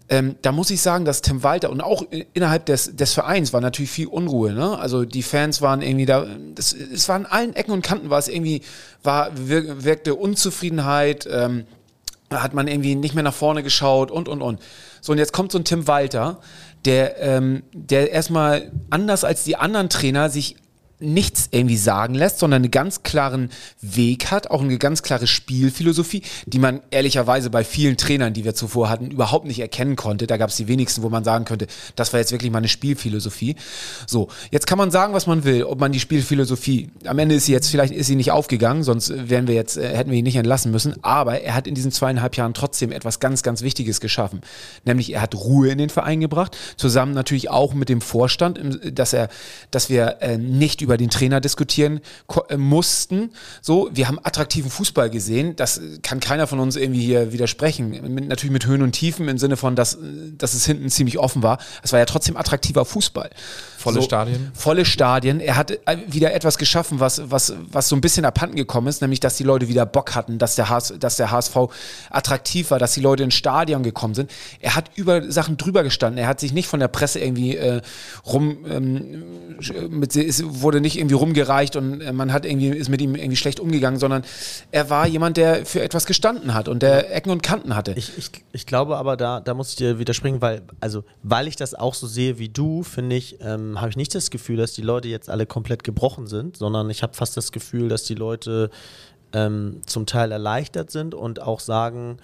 [0.08, 3.60] Ähm, da muss ich sagen, dass Tim Walter und auch innerhalb des, des Vereins war
[3.60, 4.52] natürlich viel Unruhe.
[4.52, 4.78] Ne?
[4.78, 8.18] Also die Fans waren irgendwie da, das, es war an allen Ecken und Kanten war
[8.18, 8.62] es irgendwie,
[9.02, 11.66] war, wir- wirkte Unzufriedenheit, ähm,
[12.30, 14.58] hat man irgendwie nicht mehr nach vorne geschaut und, und, und.
[15.02, 16.38] So, und jetzt kommt so ein Tim Walter,
[16.84, 20.56] der, ähm, der erstmal anders als die anderen Trainer sich
[21.02, 26.22] nichts irgendwie sagen lässt, sondern einen ganz klaren Weg hat, auch eine ganz klare Spielphilosophie,
[26.46, 30.26] die man ehrlicherweise bei vielen Trainern, die wir zuvor hatten, überhaupt nicht erkennen konnte.
[30.26, 32.68] Da gab es die wenigsten, wo man sagen könnte, das war jetzt wirklich mal eine
[32.68, 33.56] Spielphilosophie.
[34.06, 37.46] So, jetzt kann man sagen, was man will, ob man die Spielphilosophie, am Ende ist
[37.46, 40.24] sie jetzt, vielleicht ist sie nicht aufgegangen, sonst wären wir jetzt, äh, hätten wir ihn
[40.24, 44.00] nicht entlassen müssen, aber er hat in diesen zweieinhalb Jahren trotzdem etwas ganz, ganz Wichtiges
[44.00, 44.40] geschaffen.
[44.84, 49.12] Nämlich er hat Ruhe in den Verein gebracht, zusammen natürlich auch mit dem Vorstand, dass
[49.12, 49.28] er,
[49.70, 52.00] dass wir äh, nicht über den Trainer diskutieren
[52.48, 53.30] äh, mussten.
[53.60, 55.56] So, wir haben attraktiven Fußball gesehen.
[55.56, 57.90] Das äh, kann keiner von uns irgendwie hier widersprechen.
[58.14, 59.98] Mit, natürlich mit Höhen und Tiefen im Sinne von, dass, äh,
[60.36, 61.58] dass es hinten ziemlich offen war.
[61.82, 63.30] Es war ja trotzdem attraktiver Fußball.
[63.82, 64.50] Volle Stadien.
[64.54, 65.40] Volle Stadien.
[65.40, 69.02] Er hat äh, wieder etwas geschaffen, was, was, was so ein bisschen abhanden gekommen ist,
[69.02, 71.56] nämlich, dass die Leute wieder Bock hatten, dass der, HS, dass der HSV
[72.10, 74.30] attraktiv war, dass die Leute ins Stadion gekommen sind.
[74.60, 76.18] Er hat über Sachen drüber gestanden.
[76.18, 77.80] Er hat sich nicht von der Presse irgendwie äh,
[78.26, 79.24] rum, ähm,
[79.90, 83.36] mit, es wurde nicht irgendwie rumgereicht und äh, man hat irgendwie, ist mit ihm irgendwie
[83.36, 84.22] schlecht umgegangen, sondern
[84.70, 87.94] er war jemand, der für etwas gestanden hat und der Ecken und Kanten hatte.
[87.96, 91.56] Ich, ich, ich glaube aber, da, da muss ich dir widersprechen, weil, also, weil ich
[91.56, 94.72] das auch so sehe wie du, finde ich, ähm, habe ich nicht das Gefühl, dass
[94.72, 98.14] die Leute jetzt alle komplett gebrochen sind, sondern ich habe fast das Gefühl, dass die
[98.14, 98.70] Leute
[99.32, 102.18] ähm, zum Teil erleichtert sind und auch sagen,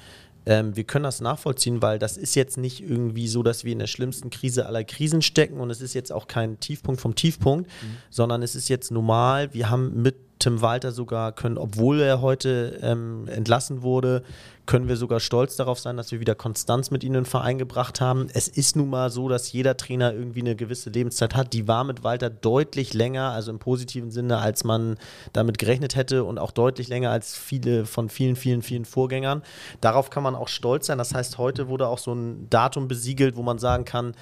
[0.46, 3.78] ähm, wir können das nachvollziehen, weil das ist jetzt nicht irgendwie so, dass wir in
[3.78, 7.70] der schlimmsten Krise aller Krisen stecken und es ist jetzt auch kein Tiefpunkt vom Tiefpunkt,
[8.10, 9.52] sondern es ist jetzt normal.
[9.52, 14.22] Wir haben mit Tim Walter sogar können, obwohl er heute ähm, entlassen wurde,
[14.68, 17.56] können wir sogar stolz darauf sein, dass wir wieder Konstanz mit ihnen in den Verein
[17.56, 18.28] gebracht haben.
[18.34, 21.54] Es ist nun mal so, dass jeder Trainer irgendwie eine gewisse Lebenszeit hat.
[21.54, 24.98] Die war mit Walter deutlich länger, also im positiven Sinne, als man
[25.32, 29.42] damit gerechnet hätte und auch deutlich länger als viele von vielen, vielen, vielen Vorgängern.
[29.80, 30.98] Darauf kann man auch stolz sein.
[30.98, 34.12] Das heißt, heute wurde auch so ein Datum besiegelt, wo man sagen kann,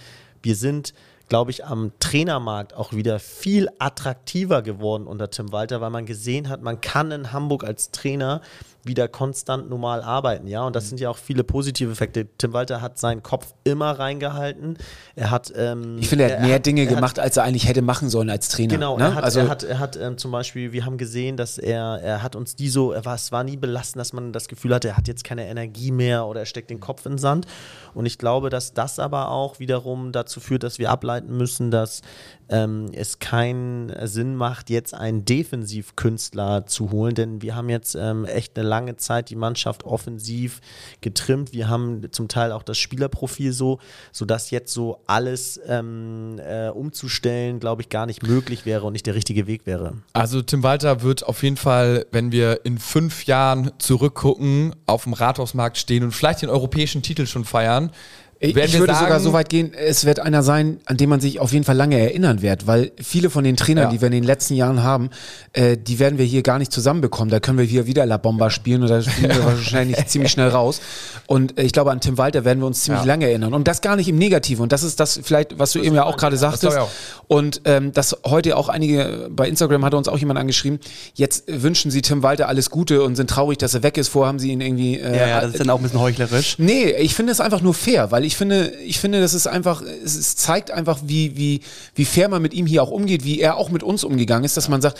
[0.42, 0.94] wir sind
[1.28, 6.48] glaube ich, am Trainermarkt auch wieder viel attraktiver geworden unter Tim Walter, weil man gesehen
[6.48, 8.42] hat, man kann in Hamburg als Trainer
[8.86, 10.62] wieder konstant normal arbeiten, ja.
[10.62, 10.74] Und Mhm.
[10.74, 12.26] das sind ja auch viele positive Effekte.
[12.38, 14.78] Tim Walter hat seinen Kopf immer reingehalten.
[15.14, 17.66] Er hat, ähm, Ich finde, er hat mehr Dinge er hat- gemacht, als er eigentlich
[17.68, 18.74] hätte machen sollen als Trainer.
[18.74, 19.04] Genau, ne?
[19.04, 22.00] er hat, also, er hat, er hat ähm, zum Beispiel, wir haben gesehen, dass er,
[22.02, 24.74] er hat uns die so, er war, es war nie belastend, dass man das Gefühl
[24.74, 27.46] hatte, er hat jetzt keine Energie mehr oder er steckt den Kopf in den Sand.
[27.94, 32.02] Und ich glaube, dass das aber auch wiederum dazu führt, dass wir ableiten müssen, dass
[32.48, 38.24] ähm, es keinen Sinn macht, jetzt einen Defensivkünstler zu holen, denn wir haben jetzt ähm,
[38.24, 40.60] echt eine lange Zeit die Mannschaft offensiv
[41.00, 41.52] getrimmt.
[41.52, 43.78] Wir haben zum Teil auch das Spielerprofil so,
[44.12, 49.06] sodass jetzt so alles ähm, äh, umzustellen, glaube ich, gar nicht möglich wäre und nicht
[49.06, 49.94] der richtige Weg wäre.
[50.12, 55.12] Also Tim Walter wird auf jeden Fall, wenn wir in fünf Jahren zurückgucken, auf dem
[55.12, 57.90] Rathausmarkt stehen und vielleicht den europäischen Titel schon feiern.
[58.38, 61.08] Ich, werden ich würde sagen, sogar so weit gehen, es wird einer sein, an den
[61.08, 63.90] man sich auf jeden Fall lange erinnern wird, weil viele von den Trainern, Ja.
[63.90, 65.08] die wir in den letzten Jahren haben,
[65.54, 67.30] äh, die werden wir hier gar nicht zusammenbekommen.
[67.30, 70.48] Da können wir hier wieder La Bomba spielen und da spielen wir wahrscheinlich ziemlich schnell
[70.48, 70.82] raus.
[71.26, 73.06] Und äh, ich glaube, an Tim Walter werden wir uns ziemlich Ja.
[73.06, 73.54] lange erinnern.
[73.54, 74.62] Und das gar nicht im Negativen.
[74.64, 76.76] Und das ist das vielleicht, was du eben ja auch gerade sagtest.
[76.76, 76.90] auch.
[77.28, 80.78] Und ähm, das heute auch einige, bei Instagram hat uns auch jemand angeschrieben,
[81.14, 84.08] jetzt äh, wünschen sie Tim Walter alles Gute und sind traurig, dass er weg ist.
[84.08, 86.56] Vorher haben sie ihn irgendwie äh, Ja, ja, das ist dann auch ein bisschen heuchlerisch.
[86.58, 89.80] Nee, ich finde es einfach nur fair, weil ich finde, ich finde, das ist einfach,
[89.82, 91.60] es, zeigt einfach, wie, wie,
[91.94, 94.56] wie fair man mit ihm hier auch umgeht, wie er auch mit uns umgegangen ist,
[94.56, 94.98] dass man sagt,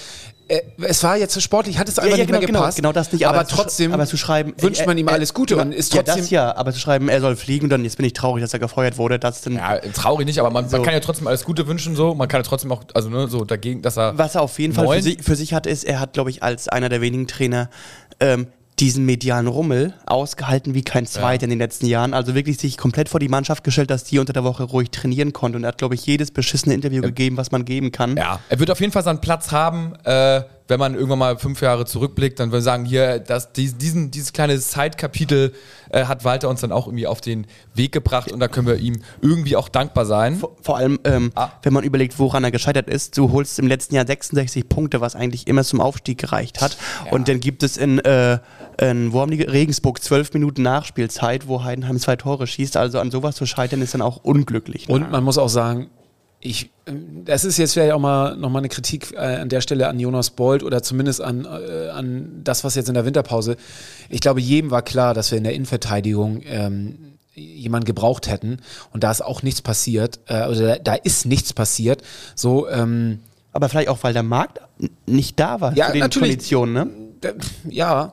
[0.49, 2.77] äh, es war jetzt sportlich, hat es einfach ja, nicht genau, mehr genau, gepasst.
[2.77, 3.27] genau das nicht.
[3.27, 5.73] Aber, sch- trotzdem aber zu schreiben, wünscht äh, man ihm äh, alles Gute ja, und
[5.73, 6.23] ist ja, trotzdem.
[6.23, 8.53] das ja, aber zu schreiben, er soll fliegen und dann jetzt bin ich traurig, dass
[8.53, 10.77] er gefeuert wurde, das dann Ja, traurig nicht, aber man, So.
[10.77, 12.15] man kann ja trotzdem alles Gute wünschen, so.
[12.15, 14.17] Man kann ja trotzdem auch, also ne, so dagegen, dass er.
[14.17, 16.43] Was er auf jeden Fall für sich, für sich hat, ist, er hat, glaube ich,
[16.45, 17.69] als einer der wenigen Trainer
[18.21, 18.47] ähm,
[18.79, 22.12] diesen medialen Rummel ausgehalten wie kein zweiter in den letzten Jahren.
[22.12, 25.33] Also wirklich sich komplett vor die Mannschaft gestellt, dass die unter der Woche ruhig trainieren
[25.33, 25.57] konnte.
[25.57, 28.17] Und er hat, glaube ich, jedes beschissene Interview gegeben, was man geben kann.
[28.17, 31.62] Ja, er wird auf jeden Fall seinen Platz haben, äh, wenn man irgendwann mal fünf
[31.62, 35.53] Jahre zurückblickt, dann würde ich sagen, hier, das, dies, diesen, dieses kleine Zeitkapitel
[35.91, 38.77] äh, hat Walter uns dann auch irgendwie auf den Weg gebracht und da können wir
[38.77, 40.37] ihm irgendwie auch dankbar sein.
[40.37, 41.51] Vor, vor allem, ähm, Ah.
[41.62, 43.17] wenn man überlegt, woran er gescheitert ist.
[43.17, 46.77] Du holst im letzten Jahr 66 Punkte, was eigentlich immer zum Aufstieg gereicht hat.
[47.12, 48.39] Und dann gibt es in, äh,
[48.79, 52.77] in wo haben die, Regensburg zwölf Minuten Nachspielzeit, wo Heidenheim zwei Tore schießt.
[52.77, 54.89] Also an sowas zu scheitern ist dann auch unglücklich.
[54.89, 54.95] Ne?
[54.95, 55.89] Und man muss auch sagen,
[56.41, 59.89] ich, ähm, das ist jetzt vielleicht auch mal nochmal eine Kritik äh, an der Stelle
[59.89, 63.57] an Jonas Bold oder zumindest an, äh, an das, was jetzt in der Winterpause.
[64.09, 68.59] Ich glaube, jedem war klar, dass wir in der Innenverteidigung ähm, jemanden gebraucht hätten
[68.93, 72.03] und da ist auch nichts passiert, äh, oder da, da ist nichts passiert.
[72.35, 73.21] So, ähm,
[73.53, 74.61] Aber vielleicht auch, weil der Markt
[75.07, 76.29] nicht da war Ja, zu den natürlich.
[76.31, 76.75] Konditionen.
[77.23, 77.35] Ne?
[77.71, 78.12] ja,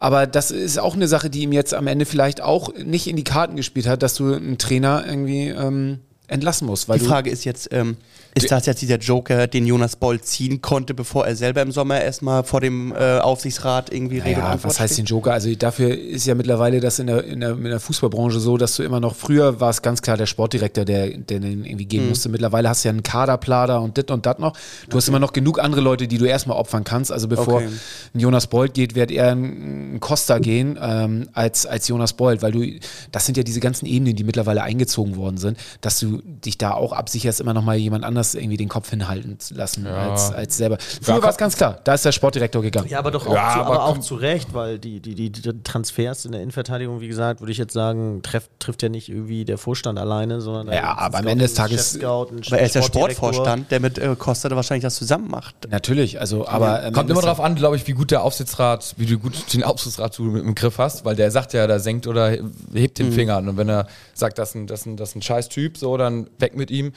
[0.00, 3.16] aber das ist auch eine Sache, die ihm jetzt am Ende vielleicht auch nicht in
[3.16, 6.88] die Karten gespielt hat, dass du einen Trainer irgendwie ähm, entlassen musst.
[6.88, 7.98] Weil Die Frage ist jetzt, ähm,
[8.34, 12.00] ist das jetzt dieser Joker, den Jonas Boll ziehen konnte, bevor er selber im Sommer
[12.00, 15.32] erstmal vor dem äh, Aufsichtsrat irgendwie Rede und Ja, was heißt den Joker?
[15.32, 18.76] Also dafür ist ja mittlerweile das in der, in der, in der Fußballbranche so, dass
[18.76, 21.88] du immer noch, früher war es ganz klar der Sportdirektor, der, der den irgendwie Mhm.
[21.88, 22.28] gehen musste.
[22.28, 24.56] Mittlerweile hast du ja einen Kaderplader und dit und dat noch.
[24.88, 27.10] Du hast immer noch genug andere Leute, die du erstmal opfern kannst.
[27.10, 27.68] Also bevor Okay.
[28.14, 32.52] ein Jonas Bolt geht, wird eher ein, Costa gehen ähm, als, als Jonas Bolt, weil
[32.52, 32.64] du,
[33.12, 36.72] das sind ja diese ganzen Ebenen, die mittlerweile eingezogen worden sind, dass du dich da
[36.72, 40.56] auch absicherst, immer noch mal jemand anders irgendwie den Kopf hinhalten zu lassen als, als
[40.56, 40.78] selber.
[41.02, 42.88] Früher war es ganz klar, da ist der Sportdirektor gegangen.
[42.88, 45.30] Ja, aber doch auch, Ja, zu, aber aber auch zu Recht, weil die, die, die,
[45.30, 49.08] die Transfers in der Innenverteidigung, wie gesagt, würde ich jetzt sagen, treff, trifft ja nicht
[49.08, 52.74] irgendwie der Vorstand alleine, sondern da Ja, aber am Ende des Tages- Aber er ist
[52.74, 52.82] der.
[52.82, 55.54] Sportvorstand, der mit äh, Costa da wahrscheinlich das zusammen macht.
[55.70, 59.06] Natürlich, also aber am Kommt immer drauf an, glaube ich, wie gut der Aufsichtsrat, wie
[59.06, 62.36] du gut den Aufsichtsrat du im Griff hast, weil der sagt ja, der senkt oder
[62.74, 63.48] hebt den Finger an.
[63.48, 65.76] Und wenn er sagt, das ist ein, das ist ein, das ist ein scheiß Typ,
[65.78, 66.92] so, dann weg mit ihm.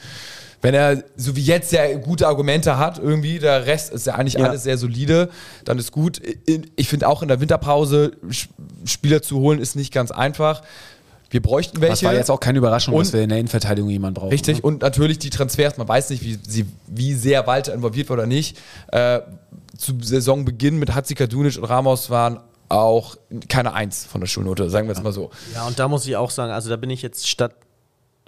[0.64, 4.34] Wenn er, so wie jetzt, sehr gute Argumente hat, irgendwie, der Rest ist ja eigentlich
[4.34, 4.46] Ja.
[4.48, 5.28] alles sehr solide,
[5.66, 6.22] dann ist gut.
[6.76, 8.12] Ich finde auch in der Winterpause
[8.86, 10.62] Spieler zu holen, ist nicht ganz einfach.
[11.28, 11.92] Wir bräuchten welche.
[11.92, 14.30] Das war jetzt auch keine Überraschung, dass Und- wir in der Innenverteidigung jemanden brauchen.
[14.30, 14.62] Richtig, ne?
[14.62, 18.26] und natürlich die Transfers, man weiß nicht, wie, sie, wie sehr Walter involviert war oder
[18.26, 18.56] nicht.
[18.90, 19.20] Äh,
[19.76, 23.16] zu Saisonbeginn mit Hatzikadunic und Ramos waren auch
[23.48, 25.30] keine Eins von der Schulnote, sagen wir jetzt mal so.
[25.54, 27.54] Ja, und da muss ich auch sagen, also da bin ich jetzt statt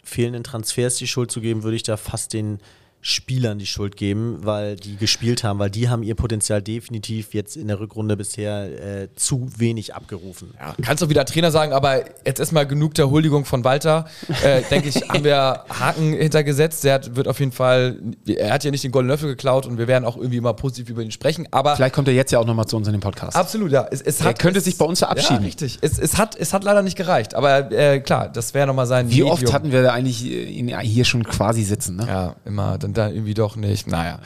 [0.07, 2.59] fehlenden Transfers die Schuld zu geben, würde ich da fast den
[3.07, 7.57] Spielern die Schuld geben, weil die gespielt haben, weil die haben ihr Potenzial definitiv jetzt
[7.57, 10.55] in der Rückrunde bisher äh, zu wenig abgerufen.
[10.59, 14.07] Ja, kannst du wieder Trainer sagen, aber jetzt erstmal genug der Huldigung von Walter.
[14.43, 16.83] Äh, Denke ich, haben wir Haken hintergesetzt.
[16.83, 19.79] Der hat, wird auf jeden Fall, er hat ja nicht den goldenen Löffel geklaut und
[19.79, 21.47] wir werden auch irgendwie immer positiv über ihn sprechen.
[21.53, 23.37] Aber Vielleicht kommt er jetzt ja auch nochmal zu uns in den Podcast.
[23.37, 23.87] absolut, ja.
[23.89, 25.43] Es, es Er hat, könnte es, sich bei uns verabschieden.
[25.43, 25.79] Ja, richtig.
[25.81, 27.37] Es, es, hat, es hat leider nicht gereicht.
[27.37, 29.55] Aber äh, klar, das wäre nochmal sein Wie oft Medium.
[29.55, 31.95] hatten wir da eigentlich äh, ihn hier schon quasi sitzen?
[31.95, 32.07] Ne?
[32.09, 33.87] Ja, immer, dann, dann irgendwie doch nicht.
[33.87, 34.19] Naja.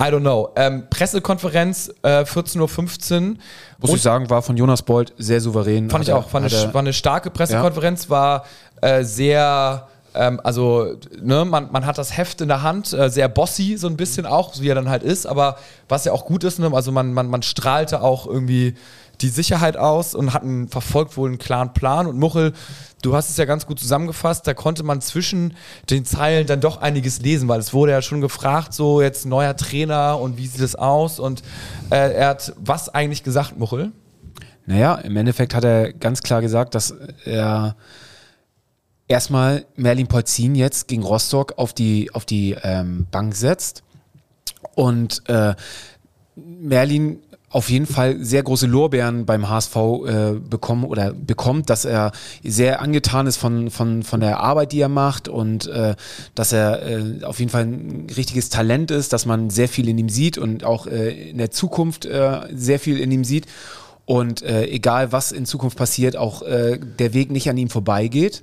[0.00, 0.50] I don't know.
[0.56, 2.58] Ähm, Pressekonferenz, äh, 14.15
[3.30, 3.36] Uhr.
[3.78, 5.88] Muss ich sagen, war von Jonas Bold sehr souverän.
[5.90, 6.32] Fand ich auch.
[6.32, 8.44] War eine, er- war eine starke Pressekonferenz, war
[8.80, 13.28] äh, sehr, ähm, also, ne, man, man hat das Heft in der Hand, äh, sehr
[13.28, 15.56] bossy, so ein bisschen auch, wie er dann halt ist, aber
[15.88, 18.74] was ja auch gut ist, ne, also man, man, man strahlte auch irgendwie
[19.22, 22.06] die Sicherheit aus und hat einen, verfolgt wohl einen klaren Plan.
[22.06, 22.52] Und Muchel,
[23.02, 25.54] du hast es ja ganz gut zusammengefasst, da konnte man zwischen
[25.88, 29.56] den Zeilen dann doch einiges lesen, weil es wurde ja schon gefragt, so jetzt neuer
[29.56, 31.18] Trainer und wie sieht es aus?
[31.18, 31.42] Und
[31.90, 33.92] äh, er hat was eigentlich gesagt, Muchel?
[34.66, 37.76] Naja, im Endeffekt hat er ganz klar gesagt, dass er
[39.08, 43.82] erstmal Merlin Polzin jetzt gegen Rostock auf die, auf die ähm, Bank setzt
[44.74, 45.54] und äh,
[46.34, 47.20] Merlin
[47.52, 52.12] auf jeden Fall sehr große Lorbeeren beim HSV äh, bekommen oder bekommt, dass er
[52.42, 55.94] sehr angetan ist von, von, von der Arbeit, die er macht und äh,
[56.34, 59.98] dass er äh, auf jeden Fall ein richtiges Talent ist, dass man sehr viel in
[59.98, 63.46] ihm sieht und auch äh, in der Zukunft äh, sehr viel in ihm sieht.
[64.04, 68.42] Und äh, egal was in Zukunft passiert, auch äh, der Weg nicht an ihm vorbeigeht.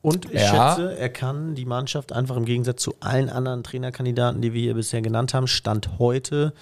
[0.00, 0.74] Und ich Ja.
[0.74, 4.74] schätze, er kann die Mannschaft einfach im Gegensatz zu allen anderen Trainerkandidaten, die wir hier
[4.74, 6.52] bisher genannt haben, Stand heute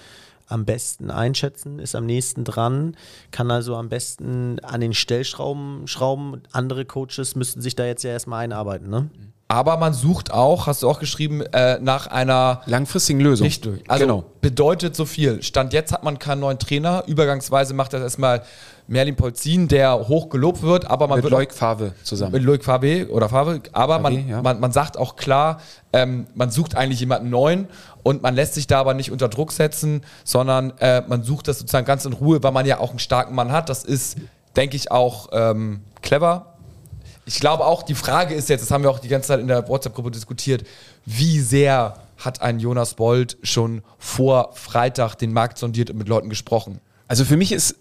[0.51, 2.95] am besten einschätzen, ist am nächsten dran,
[3.31, 6.41] kann also am besten an den Stellschrauben schrauben.
[6.51, 9.09] Andere Coaches müssten sich da jetzt ja erstmal einarbeiten, ne?
[9.51, 13.43] Aber man sucht auch, hast du auch geschrieben, äh, nach einer Langfristigen Lösung.
[13.43, 13.81] nicht durch.
[13.89, 14.23] Also genau.
[14.39, 15.43] bedeutet so viel.
[15.43, 17.03] Stand jetzt hat man keinen neuen Trainer.
[17.05, 18.43] Übergangsweise macht das erstmal
[18.87, 22.31] Merlin Polzin, der hoch gelobt wird, aber man Mit wird Loic Favre zusammen.
[22.31, 24.41] mit Loic Favre oder Favre, aber man, Favre, ja.
[24.41, 25.59] man, man sagt auch klar,
[25.93, 27.67] ähm, man sucht eigentlich jemanden neuen
[28.03, 31.59] und man lässt sich da aber nicht unter Druck setzen, sondern äh, man sucht das
[31.59, 33.69] sozusagen ganz in Ruhe, weil man ja auch einen starken Mann hat.
[33.69, 34.17] Das ist,
[34.55, 36.55] denke ich, auch ähm, clever.
[37.25, 39.47] Ich glaube auch, die Frage ist jetzt, das haben wir auch die ganze Zeit in
[39.47, 40.65] der WhatsApp-Gruppe diskutiert,
[41.05, 46.29] wie sehr hat ein Jonas Bold schon vor Freitag den Markt sondiert und mit Leuten
[46.29, 46.79] gesprochen?
[47.07, 47.75] Also für mich ist,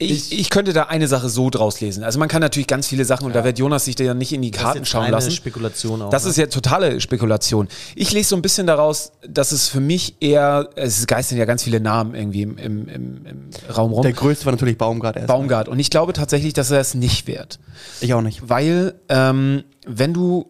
[0.00, 2.04] ich, ich könnte da eine Sache so draus lesen.
[2.04, 4.42] Also man kann natürlich ganz viele Sachen, und da wird Jonas sich ja nicht in
[4.42, 5.32] die Das ist Karten schauen reine lassen.
[5.32, 6.10] Spekulation auch.
[6.10, 6.30] Das ne?
[6.30, 7.68] ist ja totale Spekulation.
[7.96, 11.64] Ich lese so ein bisschen daraus, dass es für mich eher, es geistern ja ganz
[11.64, 14.02] viele Namen irgendwie im, im, im, im Raum rum.
[14.02, 15.26] Der größte war natürlich Baumgart erst.
[15.26, 15.68] Baumgart.
[15.68, 17.58] Und ich glaube tatsächlich, dass er es nicht wird.
[18.00, 18.48] Ich auch nicht.
[18.48, 20.46] Weil, ähm, wenn du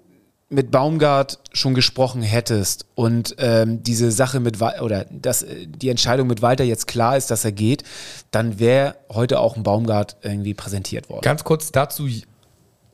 [0.51, 6.27] mit Baumgart schon gesprochen hättest und ähm, diese Sache mit oder dass äh, die Entscheidung
[6.27, 7.83] mit Walter jetzt klar ist, dass er geht,
[8.31, 11.23] dann wäre heute auch ein Baumgart irgendwie präsentiert worden.
[11.23, 12.09] Ganz kurz dazu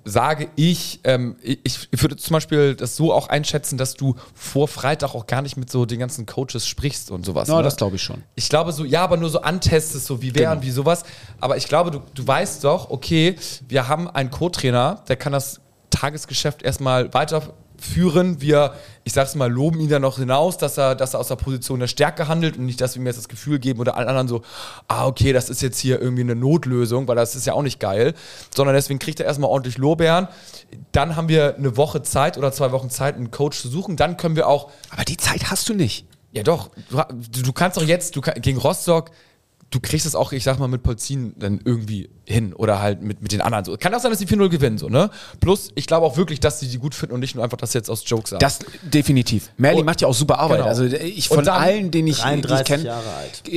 [0.05, 4.69] sage ich, ähm, ich, ich würde zum Beispiel das so auch einschätzen, dass du vor
[4.69, 7.49] Freitag auch gar nicht mit so den ganzen Coaches sprichst und sowas.
[7.49, 7.63] Ja, ne?
[7.63, 8.23] das glaube ich schon.
[8.35, 11.05] Ich glaube so, ja, aber nur so antestest, so wie wer und wie sowas.
[11.41, 13.37] Aber ich glaube, du, du weißt doch, okay,
[13.67, 15.61] wir haben einen Co-Trainer, der kann das
[15.95, 18.41] Tagesgeschäft erstmal weiterführen.
[18.41, 21.37] Wir, ich sag's mal, loben ihn dann noch hinaus, dass er, dass er aus der
[21.37, 24.09] Position der Stärke handelt und nicht, dass wir ihm jetzt das Gefühl geben oder allen
[24.09, 24.43] anderen so,
[24.89, 27.81] ah, okay, das ist jetzt hier irgendwie eine Notlösung, weil das ist ja auch nicht
[27.81, 28.15] geil.
[28.55, 30.29] Sondern deswegen kriegt er erstmal ordentlich Lorbeeren.
[30.93, 33.97] Dann haben wir eine Woche Zeit oder zwei Wochen Zeit, einen Coach zu suchen.
[33.97, 36.07] Dann können wir auch Aber die Zeit hast du nicht.
[36.33, 36.71] ja, doch.
[36.91, 39.11] Du, du kannst doch jetzt, du gegen Rostock,
[39.75, 43.21] du kriegst es auch, ich sag mal, mit Polzin dann irgendwie hin oder halt mit,
[43.23, 43.65] mit den anderen.
[43.65, 43.77] So.
[43.77, 45.11] Kann auch sein, dass die 4-0 gewinnen, so, ne?
[45.41, 47.75] Plus, ich glaube auch wirklich, dass sie die gut finden und nicht nur einfach das
[47.75, 48.41] jetzt aus Jokes sagen.
[48.41, 49.51] Das definitiv.
[49.57, 50.59] Merlin Und- macht ja auch super Arbeit.
[50.59, 50.69] Genau.
[50.69, 52.93] Also ich Und von dann allen, den ich, die ich 33 kenne,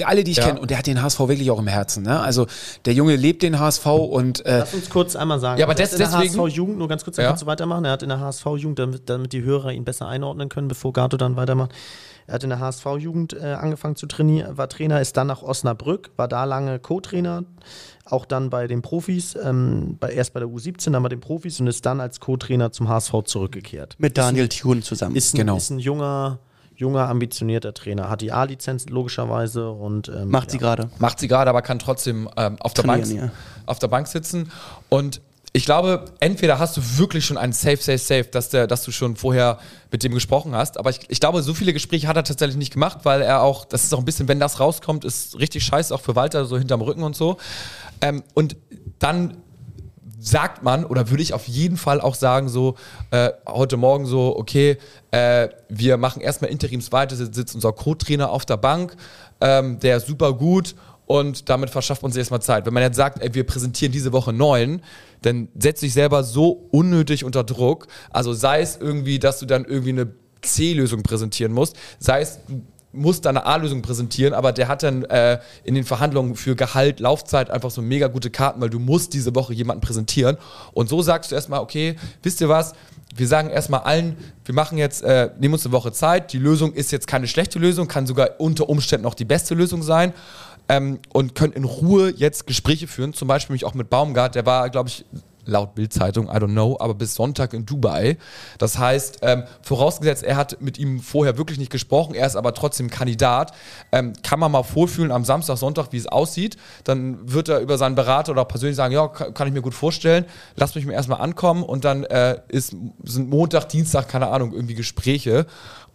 [0.06, 0.48] alle, die ich Ja.
[0.48, 2.04] kenne, und der hat den HSV wirklich auch im Herzen.
[2.04, 2.20] Ne?
[2.20, 2.48] Also
[2.86, 5.60] der Junge lebt den HSV und äh, Lass uns kurz einmal sagen.
[5.60, 7.30] Ja, aber er hat des- in der deswegen- HSV-Jugend, nur ganz kurz, dann Ja.
[7.30, 7.86] kannst du weitermachen.
[7.86, 11.16] Er hat in der HSV-Jugend, damit, damit die Hörer ihn besser einordnen können, bevor Gato
[11.16, 11.72] dann weitermacht.
[12.28, 16.12] Er hat in der HSV-Jugend äh, angefangen zu trainieren, war Trainer, ist dann nach Osnabrück,
[16.18, 17.46] war da lange Co-Trainer,
[18.04, 21.60] auch dann bei den Profis, ähm, bei, erst bei der U17, dann bei den Profis
[21.62, 23.96] und ist dann als Co-Trainer zum HSV zurückgekehrt.
[23.98, 25.16] Mit Daniel Thun zusammen.
[25.16, 25.56] Ist ein, Genau.
[25.56, 26.40] ist ein junger,
[26.76, 28.10] junger, ambitionierter Trainer.
[28.10, 30.62] Hat die A-Lizenz logischerweise und ähm, Macht sie ja.
[30.62, 30.90] gerade.
[31.00, 33.32] Macht sie gerade, aber kann trotzdem ähm, auf, der Bank, ja.
[33.66, 34.52] auf der Bank sitzen.
[34.90, 35.22] Und
[35.58, 38.92] ich glaube, entweder hast du wirklich schon einen Safe, Safe, Safe, dass, der, dass du
[38.92, 39.58] schon vorher
[39.92, 40.78] mit dem gesprochen hast.
[40.78, 43.66] Aber ich, ich glaube, so viele Gespräche hat er tatsächlich nicht gemacht, weil er auch,
[43.66, 46.60] das ist auch ein bisschen, wenn das rauskommt, ist richtig scheiße, auch für Walter, so
[46.60, 47.38] hinterm Rücken und so.
[48.02, 48.56] Ähm, und
[49.00, 49.38] dann
[50.20, 52.76] sagt man oder würde ich auf jeden Fall auch sagen, so
[53.10, 54.78] äh, heute Morgen so, okay,
[55.10, 58.96] äh, wir machen erstmal Interims weiter, sitzt unser Co-Trainer auf der Bank,
[59.42, 60.76] ähm, der ist super gut
[61.08, 62.66] und damit verschafft man sich erstmal Zeit.
[62.66, 64.82] Wenn man jetzt sagt, ey, wir präsentieren diese Woche neun,
[65.24, 67.88] dann setzt sich selber so unnötig unter Druck.
[68.12, 72.62] Also sei es irgendwie, dass du dann irgendwie eine C-Lösung präsentieren musst, sei es, du
[72.92, 77.00] musst da eine A-Lösung präsentieren, aber der hat dann äh, in den Verhandlungen für Gehalt,
[77.00, 80.38] Laufzeit einfach so mega gute Karten, weil du musst diese Woche jemanden präsentieren.
[80.74, 82.74] Und so sagst du erstmal, okay, wisst ihr was?
[83.16, 86.34] Wir sagen erstmal allen, wir machen jetzt, äh, nehmen uns eine Woche Zeit.
[86.34, 89.82] Die Lösung ist jetzt keine schlechte Lösung, kann sogar unter Umständen auch die beste Lösung
[89.82, 90.14] sein.
[90.70, 94.46] Ähm, und können in Ruhe jetzt Gespräche führen, zum Beispiel mich auch mit Baumgart, der
[94.46, 95.06] war, glaube ich,
[95.48, 98.18] laut Bildzeitung, I don't know, aber bis Sonntag in Dubai.
[98.58, 102.54] Das heißt, ähm, vorausgesetzt, er hat mit ihm vorher wirklich nicht gesprochen, er ist aber
[102.54, 103.54] trotzdem Kandidat,
[103.92, 106.58] ähm, kann man mal vorfühlen am Samstag, Sonntag, wie es aussieht.
[106.84, 109.74] Dann wird er über seinen Berater oder persönlich sagen, ja, kann, kann ich mir gut
[109.74, 114.54] vorstellen, lass mich mir erstmal ankommen und dann äh, ist, sind Montag, Dienstag, keine Ahnung,
[114.54, 115.46] irgendwie Gespräche.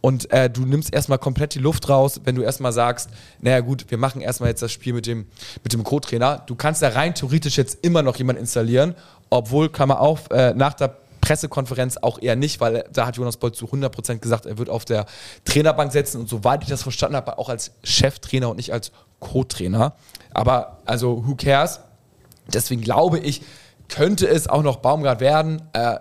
[0.02, 3.08] Und äh, du nimmst erstmal komplett die Luft raus, wenn du erstmal sagst,
[3.40, 5.26] naja gut, wir machen erstmal jetzt das Spiel mit dem,
[5.62, 6.42] mit dem Co-Trainer.
[6.46, 8.96] Du kannst ja rein theoretisch jetzt immer noch jemanden installieren,
[9.30, 13.52] obwohl, Klammer auf, äh, nach der Pressekonferenz auch eher nicht, weil da hat Jonas Boll
[13.52, 15.06] zu 100% gesagt, er wird auf der
[15.44, 18.90] Trainerbank setzen und soweit ich das verstanden habe, auch als Cheftrainer und nicht als
[19.20, 19.94] Co-Trainer.
[20.34, 21.78] Aber also, who cares?
[22.52, 23.42] Deswegen glaube ich,
[23.88, 25.62] könnte es auch noch Baumgart werden.
[25.74, 25.98] Äh,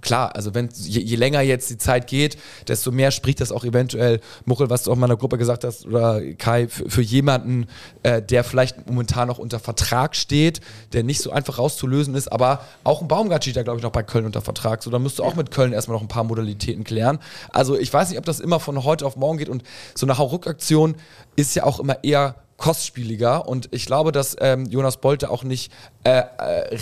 [0.00, 2.38] klar, also wenn je, je, länger jetzt die Zeit geht,
[2.68, 5.86] desto mehr spricht das auch eventuell, Muchel, was du auch in meiner Gruppe gesagt hast,
[5.86, 7.66] oder Kai, für, für jemanden,
[8.02, 10.60] äh, der vielleicht momentan noch unter Vertrag steht,
[10.92, 13.92] der nicht so einfach rauszulösen ist, aber auch ein Baumgart steht da, glaube ich, noch
[13.92, 14.82] bei Köln unter Vertrag.
[14.82, 17.18] So, da musst du auch mit Köln erstmal noch ein paar Modalitäten klären.
[17.50, 19.62] Also ich weiß nicht, ob das immer von heute auf morgen geht und
[19.94, 20.94] so eine Hauruck-Aktion
[21.36, 23.48] ist ja auch immer eher kostspieliger.
[23.48, 25.72] Und ich glaube, dass ähm, Jonas Bolte auch nicht
[26.04, 26.24] äh, äh,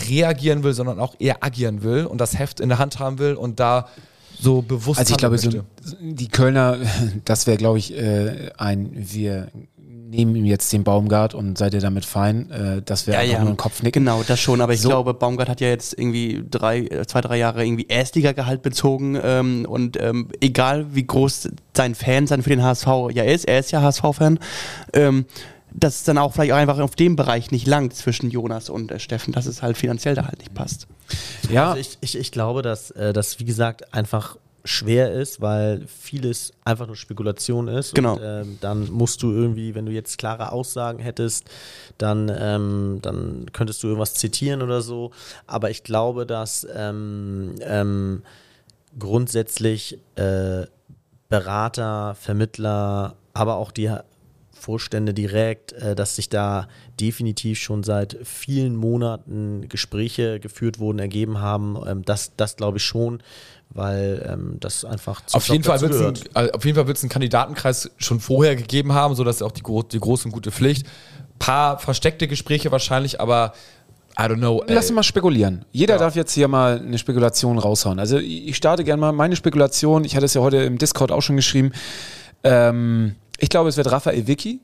[0.09, 3.33] reagieren will, sondern auch eher agieren will und das Heft in der Hand haben will
[3.33, 3.87] und da
[4.39, 4.99] so bewusst.
[4.99, 5.49] Also ich glaube, so,
[5.99, 6.77] die Kölner,
[7.25, 9.49] das wäre, glaube ich, äh, ein wir
[10.09, 12.49] nehmen ihm jetzt den Baumgart und seid ihr damit fein?
[12.49, 13.39] Äh, das wäre ja, ja.
[13.39, 14.03] nur ein Kopfnicken.
[14.03, 14.59] Genau, das schon.
[14.59, 14.89] Aber ich so.
[14.89, 19.65] glaube, Baumgart hat ja jetzt irgendwie drei, äh, zwei, drei Jahre irgendwie Erstliga-Gehalt bezogen ähm,
[19.69, 23.71] und ähm, egal wie groß sein Fan sein für den HSV ja ist, er ist
[23.71, 24.39] ja HSV-Fan.
[24.93, 25.25] Ähm,
[25.73, 28.91] dass es dann auch vielleicht auch einfach auf dem Bereich nicht langt zwischen Jonas und
[28.91, 30.87] äh, Steffen, dass es halt finanziell da halt nicht passt.
[31.49, 35.85] Ja, also ich, ich, ich glaube, dass äh, das, wie gesagt, einfach schwer ist, weil
[35.87, 37.95] vieles einfach nur Spekulation ist.
[37.95, 38.15] Genau.
[38.15, 41.45] Und, ähm, dann musst du irgendwie, wenn du jetzt klare Aussagen hättest,
[41.97, 45.11] dann, ähm, dann könntest du irgendwas zitieren oder so.
[45.47, 48.23] Aber ich glaube, dass ähm, ähm
[48.97, 50.65] grundsätzlich äh,
[51.29, 53.91] Berater, Vermittler, aber auch die
[54.59, 56.67] Vorstände direkt, äh, dass sich da
[56.99, 61.77] definitiv schon seit vielen Monaten Gespräche geführt wurden, ergeben haben.
[61.87, 63.23] Ähm, das, das glaube ich schon,
[63.69, 67.03] weil ähm, das einfach zu auf jeden, Fall ein, äh, auf jeden Fall wird es
[67.03, 70.85] einen Kandidatenkreis schon vorher gegeben haben, sodass auch die, die große und gute Pflicht.
[71.39, 73.53] Paar versteckte Gespräche wahrscheinlich, aber
[74.17, 74.61] I don't know.
[74.67, 75.63] Lass uns mal spekulieren.
[75.71, 75.99] Jeder ja.
[75.99, 77.99] darf jetzt hier mal eine Spekulation raushauen.
[77.99, 80.03] Also ich starte gerne mal meine Spekulation.
[80.03, 81.71] Ich hatte es ja heute im Discord auch schon geschrieben.
[82.43, 84.61] Ähm, ich glaube, es wird Raphael Vicky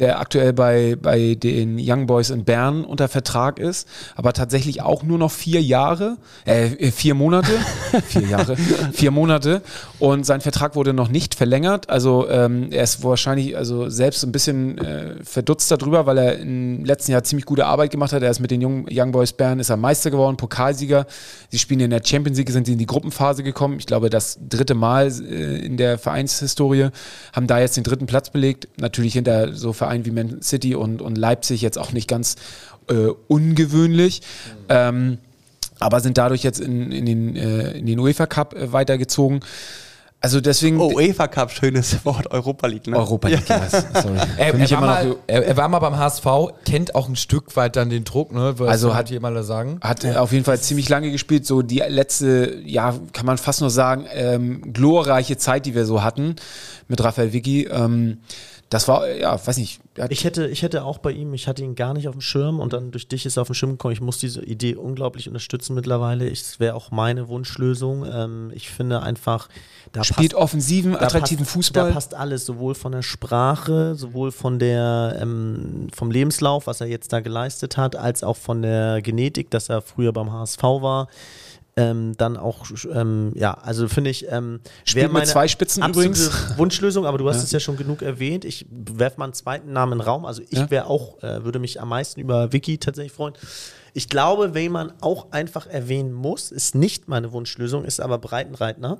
[0.00, 3.86] der aktuell bei, bei den Young Boys in Bern unter Vertrag ist,
[4.16, 7.52] aber tatsächlich auch nur noch vier Jahre, äh, vier Monate,
[8.06, 8.56] vier Jahre,
[8.92, 9.62] vier Monate
[9.98, 11.90] und sein Vertrag wurde noch nicht verlängert.
[11.90, 16.84] Also ähm, er ist wahrscheinlich also selbst ein bisschen äh, verdutzt darüber, weil er im
[16.84, 18.22] letzten Jahr ziemlich gute Arbeit gemacht hat.
[18.22, 21.06] Er ist mit den Young, Young Boys Bern ist er Meister geworden, Pokalsieger.
[21.50, 23.78] Sie spielen in der Champions League, sind sie in die Gruppenphase gekommen.
[23.78, 26.88] Ich glaube, das dritte Mal äh, in der Vereinshistorie
[27.34, 28.68] haben da jetzt den dritten Platz belegt.
[28.78, 32.36] Natürlich hinter so Vereinen Vereinen wie Man City und, und Leipzig jetzt auch nicht ganz
[32.88, 34.20] äh, ungewöhnlich.
[34.20, 34.66] Mhm.
[34.68, 35.18] Ähm,
[35.80, 39.40] aber sind dadurch jetzt in, in den, äh, in den UEFA Cup äh, weitergezogen.
[40.22, 40.78] Also deswegen.
[40.78, 42.96] Oh, UEFA Cup, schönes Wort, Europa League, ne?
[42.98, 43.68] Europa League, ja.
[43.68, 44.18] sorry.
[44.36, 46.26] er, er, war mal, er, er, war mal beim HSV,
[46.66, 48.52] kennt auch ein Stück weit dann den Druck, ne?
[48.58, 49.80] Was also hat jemand sagen.
[49.80, 50.20] Hat ja.
[50.20, 54.04] auf jeden Fall ziemlich lange gespielt, so die letzte, ja, kann man fast nur sagen,
[54.12, 56.36] ähm, glorreiche Zeit, die wir so hatten
[56.86, 57.64] mit Raphael Vicky.
[57.64, 58.18] Ähm,
[58.70, 59.80] das war, ja, weiß nicht.
[60.10, 62.60] Ich hätte, ich hätte auch bei ihm, ich hatte ihn gar nicht auf dem Schirm
[62.60, 63.92] und dann durch dich ist er auf dem Schirm gekommen.
[63.92, 66.30] Ich muss diese Idee unglaublich unterstützen mittlerweile.
[66.30, 68.06] Es wäre auch meine Wunschlösung.
[68.06, 69.48] Ähm, ich finde einfach,
[69.90, 71.88] da spielt passt, offensiven, attraktiven passt, Fußball.
[71.88, 76.86] Da passt alles, sowohl von der Sprache, sowohl von der, ähm, vom Lebenslauf, was er
[76.86, 81.08] jetzt da geleistet hat, als auch von der Genetik, dass er früher beim HSV war.
[81.80, 86.30] Ähm, dann auch, ähm, ja, also finde ich, ähm, Spielt wäre mit zwei Spitzen übrigens.
[86.58, 88.44] Wunschlösung, aber du hast es ja schon genug erwähnt.
[88.44, 90.26] Ich werfe mal einen zweiten Namen in den Raum.
[90.26, 90.70] Also ich Ja.
[90.70, 93.34] wäre auch, äh, würde mich am meisten über Vicky tatsächlich freuen.
[93.94, 98.98] Ich glaube, wen man auch einfach erwähnen muss, ist nicht meine Wunschlösung, ist aber Breitenreitner.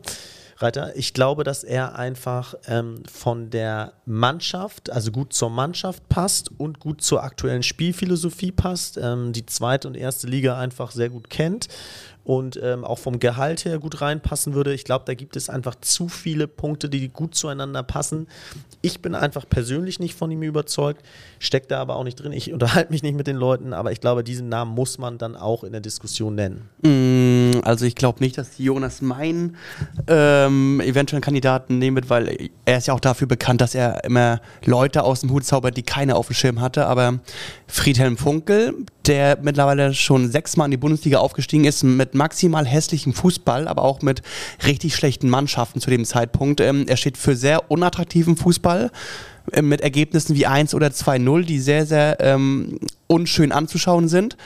[0.63, 0.95] Reiter.
[0.97, 6.81] Ich glaube, dass er einfach ähm, von der Mannschaft, also gut zur Mannschaft passt und
[6.81, 11.69] gut zur aktuellen Spielphilosophie passt, ähm, die zweite und erste Liga einfach sehr gut kennt
[12.31, 14.73] und ähm, auch vom Gehalt her gut reinpassen würde.
[14.73, 18.29] Ich glaube, da gibt es einfach zu viele Punkte, die gut zueinander passen.
[18.83, 21.05] Ich bin einfach persönlich nicht von ihm überzeugt,
[21.41, 22.31] steckt da aber auch nicht drin.
[22.31, 25.35] Ich unterhalte mich nicht mit den Leuten, aber ich glaube, diesen Namen muss man dann
[25.35, 26.69] auch in der Diskussion nennen.
[26.83, 29.57] Mm, Also ich glaube nicht, dass Jonas meinen
[30.07, 34.41] ähm, eventuellen Kandidaten nehmen wird, weil er ist ja auch dafür bekannt, dass er immer
[34.65, 36.87] Leute aus dem Hut zaubert, die keiner auf dem Schirm hatte.
[36.87, 37.19] Aber
[37.67, 43.69] Friedhelm Funkel, der mittlerweile schon sechsmal in die Bundesliga aufgestiegen ist, mit maximal hässlichem Fußball,
[43.69, 44.23] aber auch mit
[44.67, 46.61] richtig schlechten Mannschaften zu dem Zeitpunkt.
[46.61, 48.91] Ähm, er steht für sehr unattraktiven Fußball
[49.53, 52.79] äh, mit Ergebnissen wie 1 oder 2-0, die sehr, sehr ähm,
[53.11, 54.37] unschön anzuschauen sind.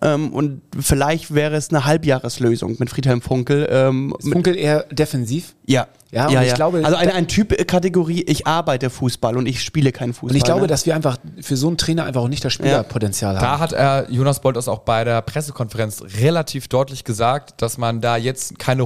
[0.00, 3.68] Ähm, und vielleicht wäre es eine Halbjahreslösung mit Friedhelm Funkel.
[3.70, 5.54] Ähm, Ist Funkel eher defensiv?
[5.66, 5.86] ja.
[6.14, 9.62] Ja, und ich glaube- also eine, ein Typ äh, Kategorie, ich arbeite Fußball und ich
[9.62, 10.28] spiele keinen Fußball.
[10.32, 10.66] Und ich glaube, ne?
[10.66, 13.60] dass wir einfach für so einen Trainer einfach auch nicht das Spielerpotenzial Da haben.
[13.60, 18.18] hat er, Jonas Bolt das auch bei der Pressekonferenz relativ deutlich gesagt, dass man da
[18.18, 18.82] jetzt keine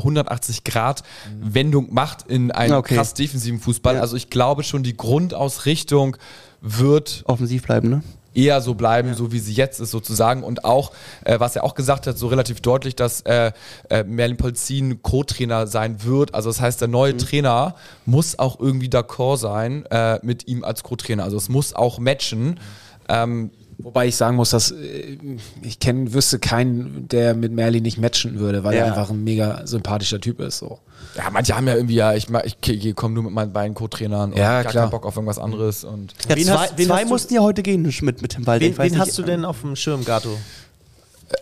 [0.77, 2.95] 180-Grad-Wendung macht in einen Okay.
[2.95, 3.97] krass defensiven Fußball.
[3.97, 4.01] Ja.
[4.01, 6.17] Also ich glaube schon, die Grundausrichtung
[6.61, 8.03] wird offensiv bleiben, ne?
[8.37, 10.43] Eher so bleiben, so wie sie jetzt ist sozusagen.
[10.43, 10.93] Und auch,
[11.25, 13.53] äh, was er auch gesagt hat, so relativ deutlich, dass äh,
[13.89, 16.35] äh, Merlin Polzin Co-Trainer sein wird.
[16.35, 17.19] Also das heißt, der neue Mhm.
[17.19, 17.75] Trainer
[18.05, 21.25] muss auch irgendwie d'accord sein äh, mit ihm als Co-Trainer.
[21.25, 22.61] Also es muss auch matchen.
[23.09, 25.19] Ähm, Wobei ich sagen muss, dass äh,
[25.63, 28.93] ich kenne, wüsste keinen, der mit Merlin nicht matchen würde, weil er Ja.
[28.93, 30.59] einfach ein mega sympathischer Typ ist.
[30.59, 30.79] So.
[31.17, 32.57] Ja, manche haben ja irgendwie, ja, ich, ich,
[32.87, 34.85] ich komme nur mit meinen beiden Co-Trainern und Ja, gar klar.
[34.85, 35.85] keinen Bock auf irgendwas anderes.
[35.85, 38.47] Und Ja, Wen zwei hast- wen zwei hast mussten ja heute gehen mit, mit Tim
[38.47, 38.65] Walter.
[38.65, 40.31] Wen, wen hast du ähm, denn auf dem Schirm, Gato?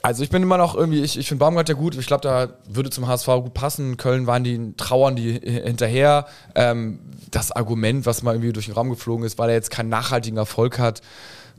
[0.02, 1.94] also ich bin immer noch irgendwie, ich, ich finde Baumgart ja gut.
[1.96, 3.96] Ich glaube, da würde zum HSV gut passen.
[3.98, 6.26] Köln waren die, trauern die hinterher.
[6.54, 6.98] Ähm,
[7.30, 10.38] das Argument, was mal irgendwie durch den Raum geflogen ist, weil er jetzt keinen nachhaltigen
[10.38, 11.02] Erfolg hat.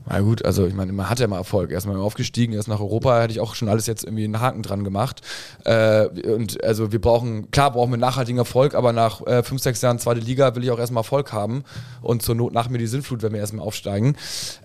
[0.08, 1.72] Na gut, also ich meine, man hat ja mal Erfolg.
[1.72, 4.84] Erstmal aufgestiegen, erst nach Europa, hätte ich auch schon alles jetzt irgendwie einen Haken dran
[4.84, 5.20] gemacht.
[5.64, 9.82] Äh, und also wir brauchen, klar brauchen wir nachhaltigen Erfolg, aber nach äh, fünf, sechs
[9.82, 11.64] Jahren zweite Liga will ich auch erstmal Erfolg haben.
[12.02, 14.16] Und zur Not nach mir die Sinnflut, wenn wir erstmal aufsteigen.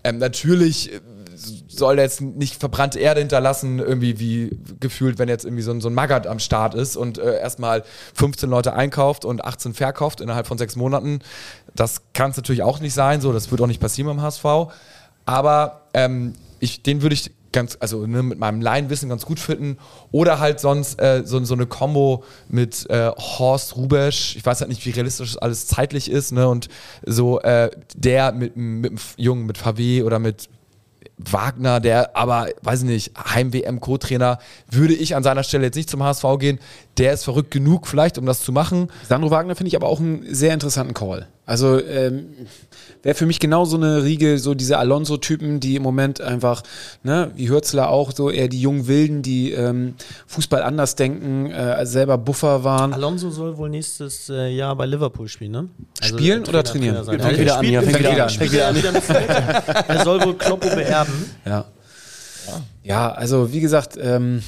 [0.04, 1.00] Ähm, natürlich äh,
[1.68, 5.82] soll er jetzt nicht verbrannte Erde hinterlassen, irgendwie wie gefühlt, wenn jetzt irgendwie so ein,
[5.82, 7.84] so ein Magath am Start ist und äh, erstmal
[8.14, 11.20] 15 Leute einkauft und 18 verkauft innerhalb von sechs Monaten.
[11.74, 14.46] Das kann es natürlich auch nicht sein, so, das wird auch nicht passieren beim HSV.
[15.26, 19.78] Aber ähm, ich, den würde ich ganz, also ne, mit meinem Laienwissen ganz gut finden.
[20.12, 24.36] Oder halt sonst äh, so, so eine Combo mit äh, Horst Rubesch.
[24.36, 26.32] Ich weiß halt nicht, wie realistisch das alles zeitlich ist.
[26.32, 26.48] Ne?
[26.48, 26.70] Und
[27.06, 30.50] so äh, der mit, mit dem Jungen, mit VW oder mit
[31.18, 36.04] Wagner, der aber, weiß ich nicht, Heim-WM-Co-Trainer, würde ich an seiner Stelle jetzt nicht zum
[36.04, 36.60] HSV gehen.
[36.98, 38.90] Der ist verrückt genug vielleicht, um das zu machen.
[39.08, 41.28] Sandro Wagner finde ich aber auch einen sehr interessanten Call.
[41.46, 42.28] Also ähm,
[43.02, 46.64] wäre für mich genau so eine Riege, so diese Alonso-Typen, die im Moment einfach,
[47.04, 49.96] ne, wie Hürzler auch, so eher die jungen Wilden, die ähm,
[50.28, 52.94] Fußball anders denken, äh, selber Buffer waren.
[52.94, 55.70] Alonso soll wohl nächstes äh, Jahr bei Liverpool spielen, ne?
[56.02, 57.04] Spielen äh, oder trainieren?
[57.04, 57.20] sein.
[57.20, 58.30] Fängt Ja, wieder er an, ja, fängt wieder er an.
[58.30, 59.30] spielt ja wieder Feld.
[59.30, 61.14] Er soll wohl Kloppo beerben.
[61.46, 61.66] Ja.
[62.84, 64.42] Ja, also wie gesagt, ähm,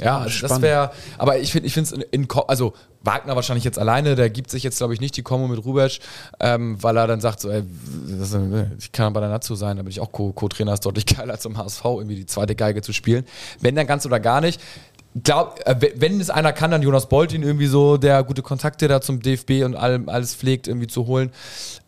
[0.00, 2.72] Ja, also das wäre, aber ich finde, ich finde es in, in, also
[3.02, 6.00] Wagner wahrscheinlich jetzt alleine, der gibt sich jetzt, glaube ich, nicht die Kombo mit Rubesch,
[6.40, 7.62] ähm, weil er dann sagt, so, ey,
[8.18, 10.86] das, äh, ich kann bei der Nazio sein, da bin ich auch Co- Co-Trainer, ist
[10.86, 13.24] deutlich geiler als im HSV, irgendwie die zweite Geige zu spielen.
[13.60, 14.60] Wenn dann ganz oder gar nicht.
[15.22, 18.40] Glaub, äh, we- wenn es einer kann, dann Jonas Bolt ihn irgendwie so, der gute
[18.40, 21.30] Kontakte da zum DFB und allem, alles pflegt, irgendwie zu holen.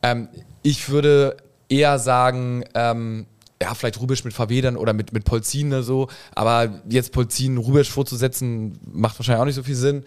[0.02, 0.28] Ähm,
[0.62, 1.36] ich würde
[1.70, 3.26] eher sagen, ähm,
[3.62, 7.90] ja, vielleicht Rubisch mit dann oder mit, mit Polzin oder so, aber jetzt Polzin Rubisch
[7.90, 10.04] vorzusetzen, macht wahrscheinlich auch nicht so viel Sinn.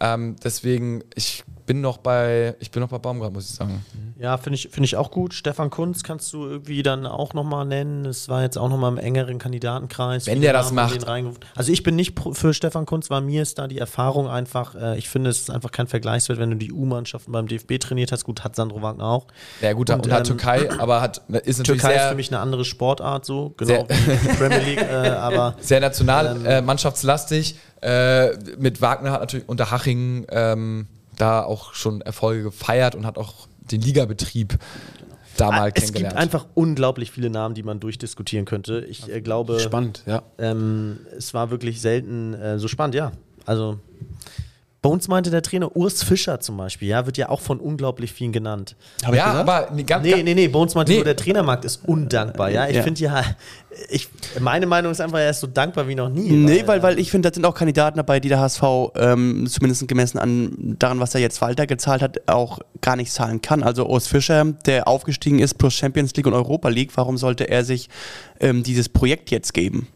[0.00, 3.84] Ähm, deswegen, ich bin noch bei, ich bin noch bei Baumgart, muss ich sagen.
[4.18, 5.34] Ja, finde ich, finde ich auch gut.
[5.34, 8.06] Stefan Kunz kannst du irgendwie dann auch nochmal nennen.
[8.06, 10.26] Es war jetzt auch nochmal im engeren Kandidatenkreis.
[10.26, 11.06] Wenn der das macht.
[11.54, 14.98] Also ich bin nicht für Stefan Kunz, weil mir ist da die Erfahrung einfach, äh,
[14.98, 18.24] ich finde, es ist einfach kein Vergleichswert, wenn du die U-Mannschaften beim DFB trainiert hast.
[18.24, 19.28] Gut, hat Sandro Wagner auch.
[19.60, 22.16] Ja gut, und, Und, hat ähm, Türkei, aber hat, ist natürlich Türkei ist sehr, für
[22.16, 23.86] mich eine andere Sportart, so, genau
[24.38, 27.54] Premier League, äh, aber sehr national, Ähm, äh, mannschaftslastig.
[27.80, 30.88] Äh, mit Wagner hat natürlich unter Haching ähm,
[31.20, 34.58] da auch schon Erfolge gefeiert und hat auch den Ligabetrieb
[35.36, 36.16] da mal Ah, es gibt kennengelernt.
[36.16, 38.84] einfach unglaublich viele Namen, die man durchdiskutieren könnte.
[38.88, 40.22] Ich äh, glaube, spannend, ja.
[40.38, 43.12] Ähm, es war wirklich selten äh, so spannend, ja.
[43.46, 43.78] Also
[44.82, 48.12] bei uns meinte der Trainer Urs Fischer zum Beispiel, ja, wird ja auch von unglaublich
[48.14, 48.76] vielen genannt.
[49.04, 49.48] Hab ich ja, gesagt?
[49.48, 50.98] aber nee, ganz, Nee, nee, nee, bei uns meinte Nee.
[50.98, 52.66] nur, der Trainermarkt ist undankbar, ja.
[52.66, 52.82] Ich Ja.
[52.82, 53.22] finde ja,
[53.90, 54.08] ich,
[54.40, 56.30] meine Meinung ist einfach, er ist so dankbar wie noch nie.
[56.30, 58.62] Nee, weil, weil ich finde, da sind auch Kandidaten dabei, die der HSV
[58.96, 63.42] ähm, zumindest gemessen an daran, was er jetzt Walter gezahlt hat, auch gar nicht zahlen
[63.42, 63.62] kann.
[63.62, 67.64] Also Urs Fischer, der aufgestiegen ist plus Champions League und Europa League, warum sollte er
[67.64, 67.90] sich
[68.40, 69.88] ähm, dieses Projekt jetzt geben?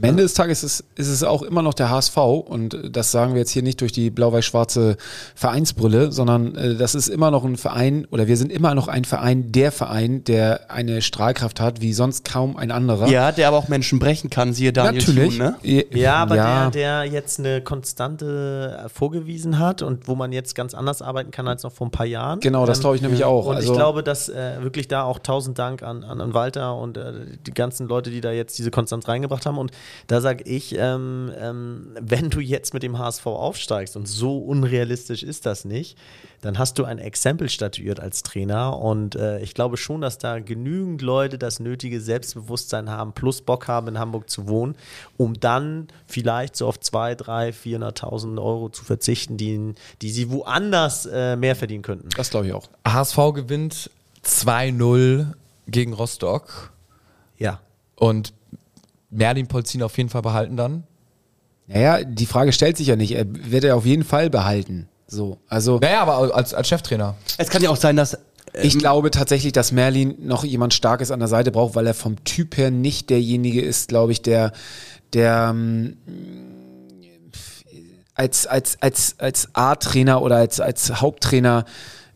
[0.00, 3.10] Am Ende des Tages ist, ist es auch immer noch der HSV und äh, das
[3.10, 4.96] sagen wir jetzt hier nicht durch die blau-weiß-schwarze
[5.34, 9.04] Vereinsbrille, sondern äh, das ist immer noch ein Verein oder wir sind immer noch ein
[9.04, 13.08] Verein, der Verein, der eine Strahlkraft hat wie sonst kaum ein anderer.
[13.08, 15.38] Ja, der aber auch Menschen brechen kann, siehe Daniel natürlich.
[15.38, 15.84] Thun, ne?
[15.90, 16.70] Ja, aber ja.
[16.70, 21.30] Der, der jetzt eine Konstante äh, vorgewiesen hat und wo man jetzt ganz anders arbeiten
[21.30, 22.40] kann als noch vor ein paar Jahren.
[22.40, 23.46] Genau, das glaube ich nämlich auch.
[23.46, 26.76] Und Also- ich glaube, dass äh, wirklich da auch tausend Dank an, an, an Walter
[26.76, 27.12] und äh,
[27.46, 29.58] die ganzen Leute, die da jetzt diese Konstanz reingebracht haben.
[29.58, 29.70] Und
[30.06, 35.22] da sage ich, ähm, ähm, wenn du jetzt mit dem HSV aufsteigst und so unrealistisch
[35.22, 35.96] ist das nicht,
[36.40, 38.78] dann hast du ein Exempel statuiert als Trainer.
[38.78, 43.66] Und äh, ich glaube schon, dass da genügend Leute das nötige Selbstbewusstsein haben, plus Bock
[43.68, 44.76] haben, in Hamburg zu wohnen,
[45.16, 51.06] um dann vielleicht so auf 2, 3, 400.000 Euro zu verzichten, die, die sie woanders
[51.06, 52.08] äh, mehr verdienen könnten.
[52.16, 52.68] Das glaube ich auch.
[52.86, 53.90] HSV gewinnt
[54.24, 55.26] 2-0
[55.66, 56.72] gegen Rostock
[57.38, 57.60] Ja.
[57.96, 58.32] und
[59.10, 60.84] Merlin Polzin auf jeden Fall behalten dann.
[61.66, 63.12] Naja, die Frage stellt sich ja nicht.
[63.12, 64.88] Er wird er auf jeden Fall behalten.
[65.06, 67.14] So, also Naja, aber als, als Cheftrainer.
[67.36, 68.18] Es kann ja auch sein, dass
[68.54, 72.22] ich glaube tatsächlich, dass Merlin noch jemand Starkes an der Seite braucht, weil er vom
[72.24, 74.52] Typ her nicht derjenige ist, glaube ich, der,
[75.12, 75.96] der ähm,
[78.14, 81.64] als, als, als, als A-Trainer oder als, als Haupttrainer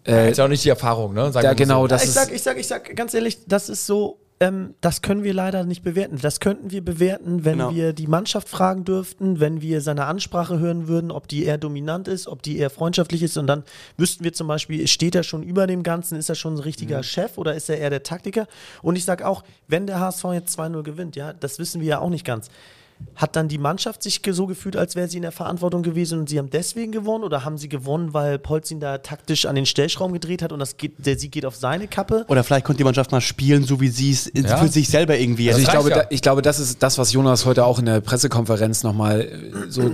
[0.05, 1.31] Er hat ja auch nicht die Erfahrung, ne?
[1.33, 1.89] Sagen da genau so.
[1.89, 2.15] das ich ist.
[2.15, 5.65] sag, ich sag, ich sag ganz ehrlich, das ist so, ähm, das können wir leider
[5.65, 6.19] nicht bewerten.
[6.21, 7.73] Das könnten wir bewerten, wenn Genau.
[7.73, 12.09] wir die Mannschaft fragen dürften, wenn wir seine Ansprache hören würden, ob die eher dominant
[12.09, 13.37] ist, ob die eher freundschaftlich ist.
[13.37, 13.63] Und dann
[13.97, 16.99] wüssten wir zum Beispiel, steht er schon über dem Ganzen, ist er schon ein richtiger
[16.99, 17.03] Mhm.
[17.05, 18.49] Chef oder ist er eher der Taktiker?
[18.83, 21.99] Und ich sag auch, wenn der HSV jetzt 2-0 gewinnt, ja, das wissen wir ja
[22.01, 22.51] auch nicht ganz.
[23.15, 26.29] Hat dann die Mannschaft sich so gefühlt, als wäre sie in der Verantwortung gewesen und
[26.29, 27.25] sie haben deswegen gewonnen?
[27.25, 30.77] Oder haben sie gewonnen, weil Polzin da taktisch an den Stellschrauben gedreht hat und das
[30.77, 32.25] geht, der Sieg geht auf seine Kappe?
[32.29, 34.57] Oder vielleicht konnte die Mannschaft mal spielen, so wie sie es Ja.
[34.57, 35.97] für sich selber irgendwie Also ich glaube, ja.
[36.01, 39.71] da, ich glaube, das ist das, was Jonas heute auch in der Pressekonferenz nochmal äh,
[39.71, 39.93] so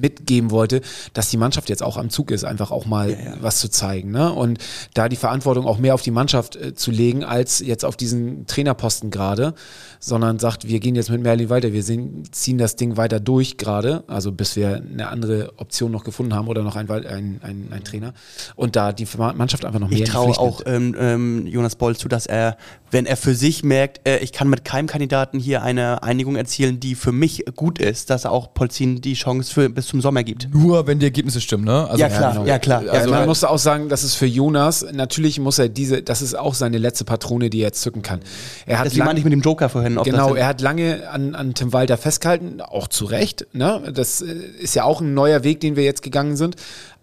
[0.00, 0.80] mitgeben wollte,
[1.12, 4.10] dass die Mannschaft jetzt auch am Zug ist, einfach auch mal was zu zeigen.
[4.10, 4.32] Ne?
[4.32, 4.58] Und
[4.94, 8.46] da die Verantwortung auch mehr auf die Mannschaft äh, zu legen, als jetzt auf diesen
[8.46, 9.54] Trainerposten gerade,
[10.00, 13.56] sondern sagt, wir gehen jetzt mit Merlin weiter, wir sehen, ziehen das Ding weiter durch
[13.56, 17.68] gerade, also bis wir eine andere Option noch gefunden haben oder noch ein, ein, ein,
[17.70, 18.14] ein Trainer.
[18.54, 22.08] Und da die Mannschaft einfach noch mehr Ich traue auch ähm, ähm, Jonas Boll zu,
[22.08, 22.56] dass er,
[22.90, 26.80] wenn er für sich merkt, äh, ich kann mit keinem Kandidaten hier eine Einigung erzielen,
[26.80, 30.22] die für mich gut ist, dass er auch Polzin die Chance für bis zum Sommer
[30.24, 30.48] gibt.
[30.52, 31.86] Nur wenn die Ergebnisse stimmen, ne?
[31.88, 32.44] Also, Ja, klar, genau.
[32.46, 32.82] ja klar.
[32.84, 33.20] Ja, Also klar.
[33.20, 36.54] man muss auch sagen, das ist für Jonas, natürlich muss er diese, das ist auch
[36.54, 38.20] seine letzte Patrone, die er jetzt zücken kann.
[38.66, 39.98] Er hat Deswegen lang- meine ich mit dem Joker vorhin.
[40.04, 43.46] Genau, er hat lange an, an Tim Walter festgehalten, auch zu Recht.
[43.52, 43.92] Ne?
[43.94, 46.56] Das äh, ist ja auch ein neuer Weg, den wir jetzt gegangen sind.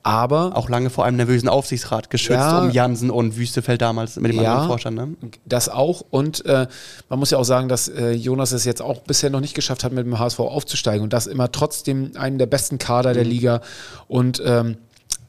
[0.06, 2.60] Aber auch lange vor einem nervösen Aufsichtsrat geschützt, Ja.
[2.60, 4.52] um Jansen und Wüstefeld damals mit dem Ja.
[4.52, 4.98] anderen Vorstand.
[4.98, 5.08] Ne?
[5.46, 6.04] das auch.
[6.10, 6.68] Und äh,
[7.10, 9.84] man muss ja auch sagen, dass äh, Jonas es jetzt auch bisher noch nicht geschafft
[9.86, 11.04] hat, mit dem HSV aufzusteigen.
[11.04, 13.14] Und das immer trotzdem einen der besten Kader Mhm.
[13.16, 13.62] der Liga.
[14.10, 14.78] Und ähm,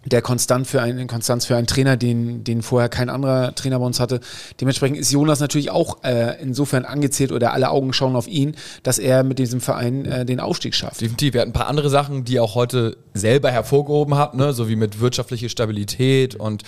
[0.04, 3.86] der Konstant für einen, Konstanz für einen Trainer, den, den vorher kein anderer Trainer bei
[3.86, 4.20] uns hatte.
[4.60, 8.98] Dementsprechend ist Jonas natürlich auch äh, insofern angezählt oder alle Augen schauen auf ihn, dass
[8.98, 11.00] er mit diesem Verein äh, den Aufstieg schafft.
[11.00, 11.34] Definitiv.
[11.34, 14.52] Wir hatten ein paar andere Sachen, die ihr auch heute selber hervorgehoben habt, ne?
[14.52, 16.62] so wie mit wirtschaftliche Stabilität und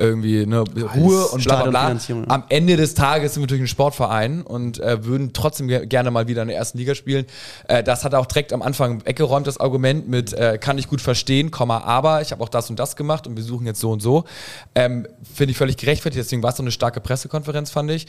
[0.00, 0.64] irgendwie ne,
[0.96, 2.24] Ruhe und bla bla bla.
[2.28, 6.10] Am Ende des Tages sind wir natürlich ein Sportverein und äh, würden trotzdem ge gerne
[6.10, 7.26] mal wieder in der ersten Liga spielen.
[7.68, 10.88] Äh, das hat er auch direkt am Anfang weggeräumt, das Argument mit äh, kann ich
[10.88, 13.80] gut verstehen, Komma, aber ich habe auch das und das gemacht und wir suchen jetzt
[13.80, 14.24] so und so.
[14.74, 18.06] Ähm, Finde ich völlig gerechtfertigt, deswegen war es so eine starke Pressekonferenz, fand ich.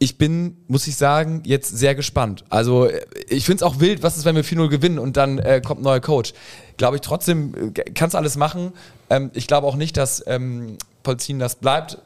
[0.00, 2.44] Ich bin, muss ich sagen, jetzt sehr gespannt.
[2.48, 5.38] Also äh, ich finde es auch wild, was ist, wenn wir 4-0 gewinnen und dann
[5.38, 6.32] äh, kommt ein neuer Coach.
[6.78, 8.72] Glaube ich trotzdem, äh, kannst alles machen.
[9.10, 11.96] Ähm, ich glaube auch nicht, dass ähm, Polzin das bleibt.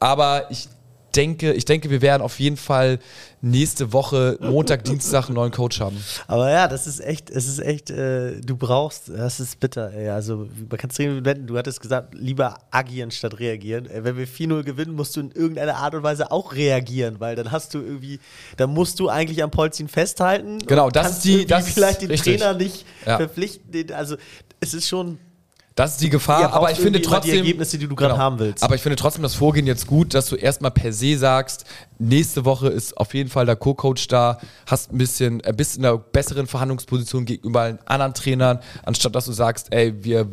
[0.00, 0.68] Aber ich
[1.16, 2.98] denke, ich denke, wir werden auf jeden Fall
[3.40, 5.96] nächste Woche, Montag, Dienstag einen neuen Coach haben.
[6.26, 10.10] Aber ja, das ist echt, es ist echt, äh, du brauchst, das ist bitter, ey.
[10.10, 13.86] Also, man kann es wetten, du hattest gesagt, lieber agieren statt reagieren.
[13.86, 17.34] Äh, wenn wir 4-0 gewinnen, musst du in irgendeiner Art und Weise auch reagieren, weil
[17.34, 18.20] dann hast du irgendwie,
[18.58, 20.58] dann musst du eigentlich am Polzin festhalten.
[20.66, 22.36] Genau, das ist die- das vielleicht den richtig.
[22.38, 23.16] Trainer nicht Ja.
[23.16, 23.92] verpflichten.
[23.94, 24.16] Also,
[24.60, 25.18] es ist schon.
[25.78, 27.30] Das ist die Gefahr, Ja, aber ich finde die trotzdem.
[27.30, 27.44] Genau.
[27.44, 28.64] Ergebnisse, die du gerade haben willst.
[28.64, 31.66] Aber ich finde trotzdem das Vorgehen jetzt gut, dass du erstmal per se sagst,
[32.00, 35.84] nächste Woche ist auf jeden Fall der Co-Coach da, hast ein bisschen, äh, bist in
[35.84, 40.26] einer besseren Verhandlungsposition gegenüber allen anderen Trainern, anstatt dass du sagst, ey, wir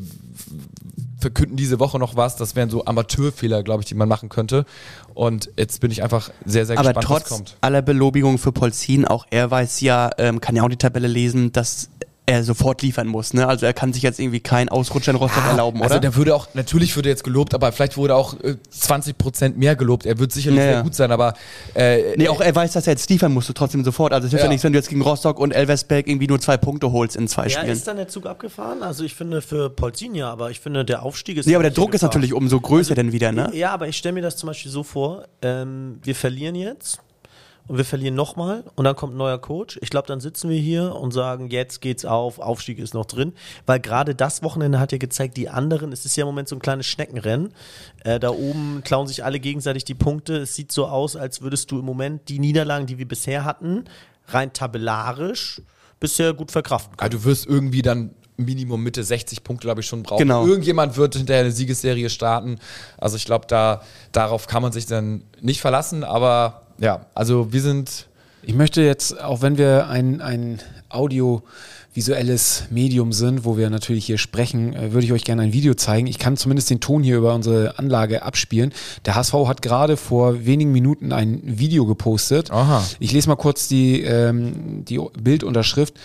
[1.19, 2.37] verkünden diese Woche noch was.
[2.37, 4.65] Das wären so Amateurfehler, glaube ich, die man machen könnte.
[5.13, 7.57] Und jetzt bin ich einfach sehr, sehr Aber gespannt, was trotz kommt.
[7.61, 11.51] aller Belobigungen für Polzin, auch er weiß ja, ähm, kann ja auch die Tabelle lesen,
[11.51, 11.89] dass
[12.27, 13.33] er sofort liefern muss.
[13.33, 13.47] Ne?
[13.47, 15.89] Also er kann sich jetzt irgendwie keinen Ausrutscher in Rostock erlauben, oder?
[15.89, 19.75] Also der würde auch, natürlich würde jetzt gelobt, aber vielleicht wurde auch äh, 20% mehr
[19.75, 20.05] gelobt.
[20.05, 20.81] Er wird sicherlich Ja, sehr ja.
[20.81, 21.35] gut sein, aber
[21.75, 24.11] äh, Nee, auch er weiß, dass er jetzt liefern musst du trotzdem sofort.
[24.11, 24.45] Also es hilft ja.
[24.47, 24.49] Ja.
[24.49, 27.43] nichts, wenn du jetzt gegen Rostock und Elversberg irgendwie nur zwei Punkte holst in zwei
[27.43, 27.71] Ja, Spielen.
[27.71, 28.81] ist dann der Zug abgefahren?
[28.81, 31.45] Also ich finde für Polzin ja, aber ich finde der Aufstieg ist.
[31.45, 33.51] Nee, aber der Druck ist natürlich umso größer denn wieder, ne?
[33.53, 36.99] Ja, aber ich stelle mir das zum Beispiel so vor, ähm, wir verlieren jetzt
[37.67, 39.79] und wir verlieren nochmal und dann kommt ein neuer Coach.
[39.81, 43.33] Ich glaube, dann sitzen wir hier und sagen, jetzt geht's auf, Aufstieg ist noch drin,
[43.65, 46.55] weil gerade das Wochenende hat ja gezeigt, die anderen, es ist ja im Moment so
[46.55, 47.53] ein kleines Schneckenrennen.
[48.03, 50.37] Äh, da oben klauen sich alle gegenseitig die Punkte.
[50.37, 53.85] Es sieht so aus, als würdest du im Moment die Niederlagen, die wir bisher hatten,
[54.27, 55.61] rein tabellarisch
[55.99, 57.11] bisher gut verkraften können.
[57.11, 60.19] Ja, du wirst irgendwie dann Minimum Mitte 60 Punkte, glaube ich, schon brauchen.
[60.19, 60.45] Genau.
[60.45, 62.59] Irgendjemand wird hinterher eine Siegesserie starten.
[62.97, 66.03] Also ich glaube, da, darauf kann man sich dann nicht verlassen.
[66.03, 68.07] Aber ja, also wir sind.
[68.43, 70.59] Ich möchte jetzt, auch wenn wir ein, ein
[70.89, 75.73] audiovisuelles Medium sind, wo wir natürlich hier sprechen, äh, würde ich euch gerne ein Video
[75.73, 76.05] zeigen.
[76.05, 78.71] Ich kann zumindest den Ton hier über unsere Anlage abspielen.
[79.05, 82.51] Der HSV hat gerade vor wenigen Minuten ein Video gepostet.
[82.51, 82.83] Aha.
[82.99, 85.95] Ich lese mal kurz die, ähm, die Bildunterschrift.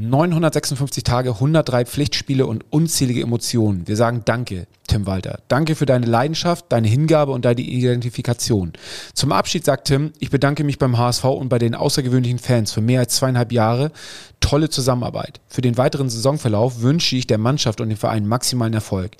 [0.00, 3.88] 956 Tage, 103 Pflichtspiele und unzählige Emotionen.
[3.88, 5.40] Wir sagen Danke, Tim Walter.
[5.48, 8.74] Danke für deine Leidenschaft, deine Hingabe und deine Identifikation.
[9.12, 12.80] Zum Abschied sagt Tim, ich bedanke mich beim HSV und bei den außergewöhnlichen Fans für
[12.80, 13.90] mehr als zweieinhalb Jahre.
[14.38, 15.40] Tolle Zusammenarbeit.
[15.48, 19.16] Für den weiteren Saisonverlauf wünsche ich der Mannschaft und dem Verein maximalen Erfolg.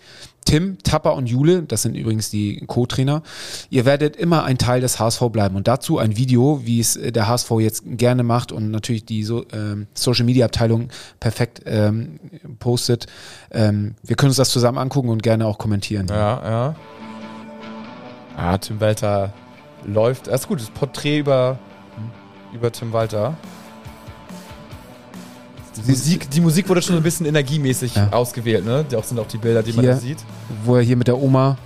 [0.48, 3.22] Tim, Tapper und Jule, das sind übrigens die Co-Trainer,
[3.68, 5.56] ihr werdet immer ein Teil des HSV bleiben.
[5.56, 9.24] Und dazu ein Video, wie es äh, der HSV jetzt gerne macht und natürlich die
[9.24, 10.88] so, ähm, Social Media Abteilung
[11.20, 12.18] perfekt ähm,
[12.60, 13.08] postet.
[13.50, 16.06] Ähm, wir können uns das zusammen angucken und gerne auch kommentieren.
[16.08, 16.76] Ja, ja.
[18.34, 19.34] Ah, Tim Walter
[19.84, 20.28] läuft.
[20.28, 21.58] Das ist gut, das Porträt über,
[22.54, 23.36] über Tim Walter.
[25.86, 28.08] Die Musik, die Musik wurde schon ein bisschen energiemäßig Ja.
[28.12, 28.84] ausgewählt, ne?
[28.90, 29.94] Die auch sind auch die Bilder, die man Hier.
[29.94, 30.18] da sieht.
[30.64, 31.56] Wo er hier mit der Oma,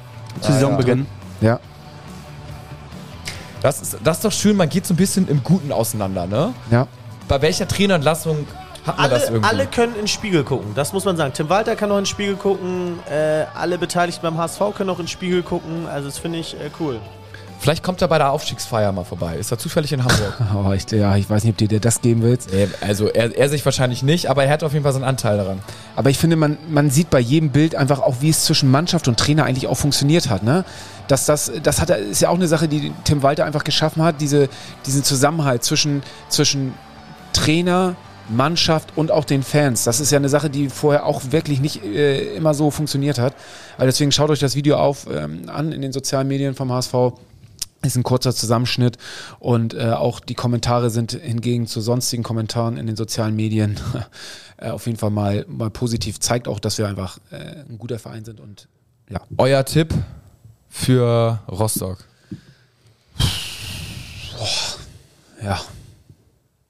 [0.40, 1.06] Zu Saisonbeginn.
[1.40, 1.58] ja,
[3.60, 6.52] Das ist, das ist doch schön, man geht so ein bisschen im Guten auseinander, ne?
[6.70, 6.86] ja.
[7.28, 8.46] Bei welcher Trainerentlassung
[8.84, 9.48] hat man das Alle, irgendwie?
[9.48, 11.32] alle können in den Spiegel gucken, das muss man sagen.
[11.32, 14.98] Tim Walter kann noch in den Spiegel gucken, äh, alle Beteiligten beim HSV können noch
[14.98, 16.98] in den Spiegel gucken, also das finde ich äh, cool.
[17.62, 19.36] Vielleicht kommt er bei der Aufstiegsfeier mal vorbei.
[19.36, 20.34] Ist er zufällig in Hamburg?
[20.52, 22.50] Oh, ich, ja, ich weiß nicht, ob du dir das geben willst.
[22.80, 25.60] Also er, er sich wahrscheinlich nicht, aber er hat auf jeden Fall seinen Anteil daran.
[25.94, 29.06] Aber ich finde, man, man sieht bei jedem Bild einfach auch, wie es zwischen Mannschaft
[29.06, 30.42] und Trainer eigentlich auch funktioniert hat.
[30.42, 30.64] Ne?
[31.06, 34.20] Dass das, das hat, ist ja auch eine Sache, die Tim Walter einfach geschaffen hat,
[34.20, 34.48] diese,
[34.84, 36.74] diesen Zusammenhalt zwischen, zwischen
[37.32, 37.94] Trainer,
[38.28, 39.84] Mannschaft und auch den Fans.
[39.84, 43.34] Das ist ja eine Sache, die vorher auch wirklich nicht äh, immer so funktioniert hat.
[43.76, 46.94] Also deswegen schaut euch das Video auf, ähm, an in den sozialen Medien vom HSV.
[47.82, 48.96] Ist ein kurzer Zusammenschnitt
[49.38, 53.78] und äh, auch die Kommentare sind hingegen zu sonstigen Kommentaren in den sozialen Medien
[54.56, 56.20] äh, auf jeden Fall mal, mal positiv.
[56.20, 58.68] Zeigt auch, dass wir einfach äh, ein guter Verein sind und
[59.10, 59.20] ja.
[59.36, 59.92] Euer Tipp
[60.68, 61.98] für Rostock?
[65.42, 65.60] Ja,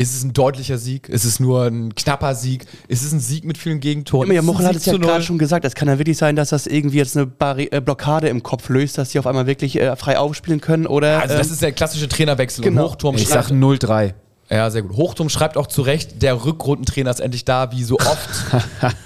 [0.03, 1.09] Ist es ein deutlicher Sieg?
[1.09, 2.67] Ist es nur ein knapper Sieg?
[2.89, 4.33] Ist es ein Sieg mit vielen Gegentoren?
[4.33, 6.49] Ja, Ist Mochel hat es ja gerade schon gesagt, es kann ja wirklich sein, dass
[6.49, 9.81] das irgendwie jetzt eine Barri äh, Blockade im Kopf löst, dass sie auf einmal wirklich
[9.81, 12.65] äh, frei aufspielen können oder Also das ähm, ist der klassische Trainerwechsel.
[12.65, 12.89] Genau.
[12.89, 14.15] Hochturm ich schreibt, sag 0-3.
[14.57, 14.97] Ja, sehr gut.
[14.97, 18.29] Hochturm schreibt auch zu Recht, der Rückrundentrainer ist endlich da, wie so oft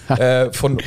[0.20, 0.78] äh, von,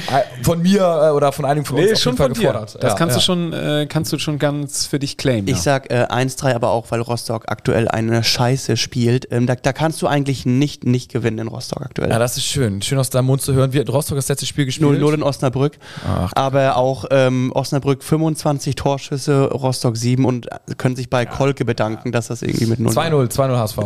[0.43, 2.75] von mir äh, oder von einigen von uns auf jeden Fall gefordert.
[2.75, 3.19] Das Ja, kannst ja.
[3.19, 5.47] du schon, äh, kannst du schon ganz für dich claimen.
[5.47, 5.61] Ich ja.
[5.61, 9.27] sag äh, 1-3, aber auch, weil Rostock aktuell eine Scheiße spielt.
[9.31, 12.09] Ähm, da, da kannst du eigentlich nicht nicht gewinnen in Rostock aktuell.
[12.09, 12.81] Ja, das ist schön.
[12.81, 13.73] Schön aus deinem Mund zu hören.
[13.73, 15.01] Wie hat Rostock das letzte Spiel gespielt?
[15.01, 15.77] 0-0 in Osnabrück.
[16.05, 16.31] Ach.
[16.35, 20.47] Aber auch ähm, Osnabrück 25 Torschüsse, Rostock 7 und
[20.77, 23.77] können sich bei Kolke bedanken, dass das irgendwie mit 0 2-0, 2-0 HSV.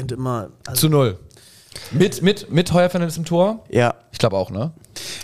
[0.00, 1.16] Finde immer, also Zu 0.
[1.92, 3.64] Mit, mit, mit Heuer Fernandes im Tor?
[3.70, 3.94] Ja.
[4.12, 4.72] Ich glaube auch, ne?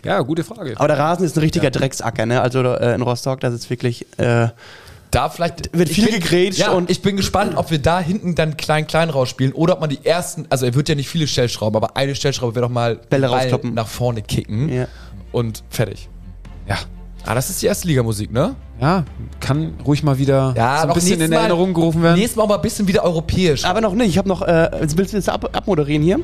[0.05, 0.75] ja, gute Frage.
[0.77, 2.41] Aber der Rasen ist ein richtiger Drecksacker, ne?
[2.41, 4.07] Also äh, in Rostock, das ist wirklich.
[4.19, 4.49] Äh,
[5.11, 8.35] Da vielleicht Wird viel bin- gegrätscht ja, und- ich bin gespannt, ob wir da hinten
[8.35, 11.27] dann klein klein rausspielen oder ob man die ersten, also er wird ja nicht viele
[11.27, 14.87] Stellschrauben, aber eine Stellschraube wird doch mal Bälle Ball nach vorne kicken Ja.
[15.33, 16.09] und fertig.
[16.69, 16.77] Ja.
[17.27, 18.55] Ah, das ist die erste Ligamusik, ne?
[18.81, 19.05] Ja,
[19.41, 22.17] kann ruhig mal wieder Ja, so ein bisschen in Mal- Erinnerung gerufen werden.
[22.17, 23.65] Nächstes Mal aber ein bisschen wieder europäisch.
[23.65, 24.09] aber noch nicht.
[24.11, 24.43] Ich habe noch.
[24.43, 26.21] Äh, willst du das ab abmoderieren hier?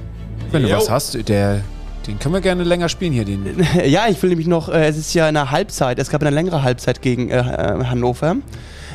[0.53, 1.63] Wenn du was hast, der
[2.07, 3.67] Den können wir gerne länger spielen hier, den.
[3.87, 6.63] Ja, ich will nämlich noch, äh, es ist ja eine Halbzeit, es gab eine längere
[6.63, 8.37] Halbzeit gegen äh, äh, Hannover.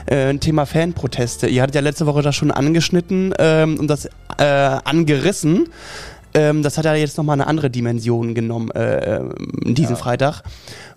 [0.06, 1.48] Äh, ein Thema Fanproteste.
[1.48, 4.06] Ihr hattet ja letzte Woche das schon angeschnitten ähm, und das
[4.38, 4.44] äh,
[4.86, 5.68] angerissen.
[6.38, 9.34] Ähm, das hat ja jetzt nochmal eine andere Dimension genommen äh, ähm,
[9.64, 10.44] diesen Freitag,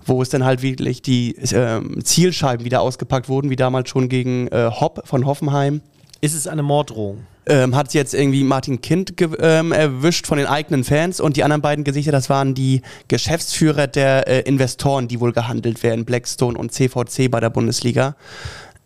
[0.05, 4.49] wo es dann halt wirklich die ähm, Zielscheiben wieder ausgepackt wurden, wie damals schon gegen
[4.49, 5.81] äh, Hopp von Hoffenheim.
[6.21, 7.19] Ist es eine Morddrohung?
[7.51, 11.63] ähm, hat jetzt irgendwie Martin Kind ähm, erwischt von den eigenen Fans und die anderen
[11.63, 16.73] beiden Gesichter, das waren die Geschäftsführer der äh, Investoren, die wohl gehandelt werden, Blackstone und
[16.73, 18.15] CVC bei der Bundesliga.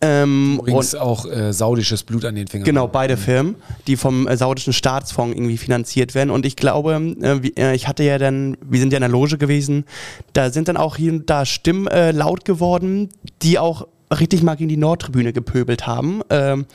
[0.05, 2.65] Ähm, Übrigens und auch äh, saudisches Blut an den Fingern.
[2.65, 3.55] Genau, beide Firmen,
[3.87, 6.29] die vom äh, saudischen Staatsfonds irgendwie finanziert werden.
[6.29, 9.09] Und ich glaube, äh, wie, äh, ich hatte ja dann, wir sind ja in der
[9.09, 9.85] Loge gewesen,
[10.33, 13.09] da sind dann auch hier und da Stimmen äh, laut geworden,
[13.41, 13.87] die auch
[14.19, 16.21] richtig mal gegen die Nordtribüne gepöbelt haben.
[16.29, 16.65] Ähm,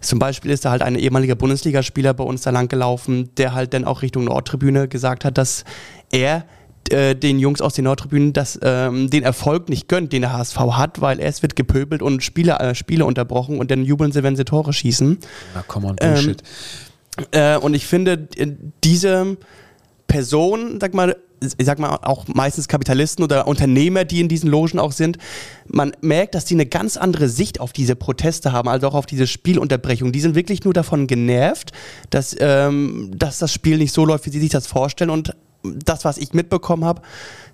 [0.00, 3.72] zum Beispiel ist da halt ein ehemaliger Bundesligaspieler bei uns da lang gelaufen, der halt
[3.74, 5.64] dann auch Richtung Nordtribüne gesagt hat, dass
[6.10, 6.44] er
[6.90, 10.56] äh, den Jungs aus den Nordtribünen das, ähm, den Erfolg nicht gönnt, den der HSV
[10.56, 14.36] hat, weil es wird gepöbelt und Spiele, äh, Spiele unterbrochen und dann jubeln sie, wenn
[14.36, 15.18] sie Tore schießen.
[15.54, 16.42] Na, come on, Bullshit.
[17.30, 18.52] Äh, und ich finde, äh,
[18.82, 19.36] diese
[20.06, 24.78] Person, sag mal, ich sag mal auch meistens Kapitalisten oder Unternehmer, die in diesen Logen
[24.78, 25.18] auch sind,
[25.66, 29.06] man merkt, dass die eine ganz andere Sicht auf diese Proteste haben, also auch auf
[29.06, 30.12] diese Spielunterbrechung.
[30.12, 31.72] Die sind wirklich nur davon genervt,
[32.10, 36.04] dass, ähm, dass das Spiel nicht so läuft, wie sie sich das vorstellen und das,
[36.04, 37.02] was ich mitbekommen habe,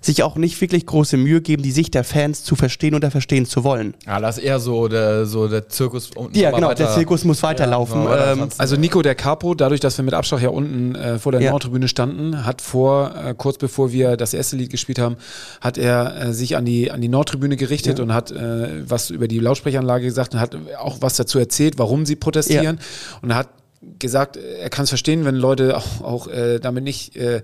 [0.01, 3.45] sich auch nicht wirklich große Mühe geben, die Sicht der Fans zu verstehen oder verstehen
[3.45, 3.93] zu wollen.
[4.07, 6.09] Ja, das ist eher so der, so der Zirkus.
[6.15, 8.03] unten Ja, mal genau, weiter- der Zirkus muss weiterlaufen.
[8.05, 8.47] Ja, ähm.
[8.57, 11.51] Also Nico der Capo, dadurch, dass wir mit Abschlag ja unten äh, vor der Ja.
[11.51, 15.17] Nordtribüne standen, hat vor, äh, kurz bevor wir das erste Lied gespielt haben,
[15.61, 19.27] hat er äh, sich an die, an die Nordtribüne gerichtet und hat äh, was über
[19.27, 22.79] die Lautsprecheranlage gesagt und hat auch was dazu erzählt, warum sie protestieren.
[23.21, 23.49] Und er hat
[23.97, 27.41] gesagt, er kann es verstehen, wenn Leute auch, auch äh, damit nicht, äh,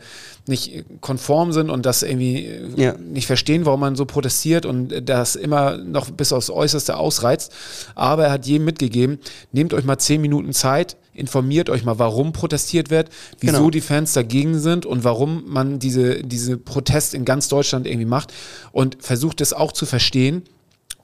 [0.47, 2.97] nicht konform sind und das irgendwie äh, Ja.
[2.97, 7.53] nicht verstehen, warum man so protestiert und das immer noch bis aufs Äußerste ausreizt.
[7.95, 9.19] Aber er hat jedem mitgegeben,
[9.53, 13.09] nehmt euch mal zehn Minuten Zeit, informiert euch mal, warum protestiert wird,
[13.39, 13.69] wieso Genau.
[13.69, 18.33] die Fans dagegen sind und warum man diese, diese Protest in ganz Deutschland irgendwie macht
[18.73, 20.43] und versucht es auch zu verstehen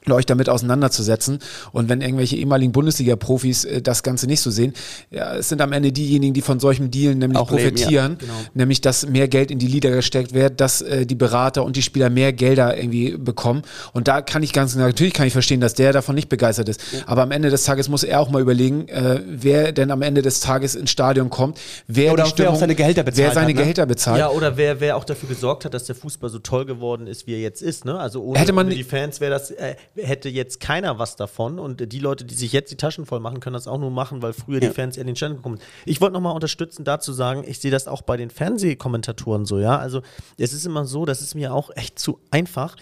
[0.10, 1.40] euch damit auseinanderzusetzen.
[1.72, 4.74] Und wenn irgendwelche ehemaligen Bundesliga-Profis äh, das Ganze nicht so sehen,
[5.12, 8.18] ja, es sind am Ende diejenigen, die von solchen Dealen nämlich Auch leben, ja, profitieren,
[8.18, 8.34] genau.
[8.54, 11.82] nämlich dass mehr Geld in die Liga gesteckt wird, dass äh, die Berater und die
[11.82, 13.62] Spieler mehr Gelder irgendwie bekommen.
[13.94, 16.82] Und da kann ich ganz natürlich kann ich verstehen, dass der davon nicht begeistert ist.
[17.06, 20.22] Aber am Ende des Tages muss er auch mal überlegen, äh, wer denn am Ende
[20.22, 23.48] des Tages ins Stadion kommt, wer Oder die auch wer seine Gehälter bezahlt wer seine
[23.48, 23.62] hat, ne?
[23.62, 24.20] Gehälter bezahlt.
[24.20, 27.28] Ja, oder wer, wer auch dafür gesorgt hat, dass der Fußball so toll geworden ist,
[27.28, 27.86] wie er jetzt ist.
[27.86, 28.00] Ne?
[28.00, 31.60] Also ohne, Hätte man ohne die Fans wäre das, äh, hätte jetzt keiner was davon.
[31.60, 34.22] Und die Leute, die sich jetzt die Taschen voll machen, können das auch nur machen,
[34.22, 35.68] weil früher die Fans in den Stand gekommen sind.
[35.86, 39.78] Ich wollte nochmal unterstützen, dazu sagen, ich sehe das auch bei den Fernsehkommentatoren so, ja.
[39.78, 40.02] Also
[40.38, 42.76] es ist immer so, das ist mir auch echt zu einfach.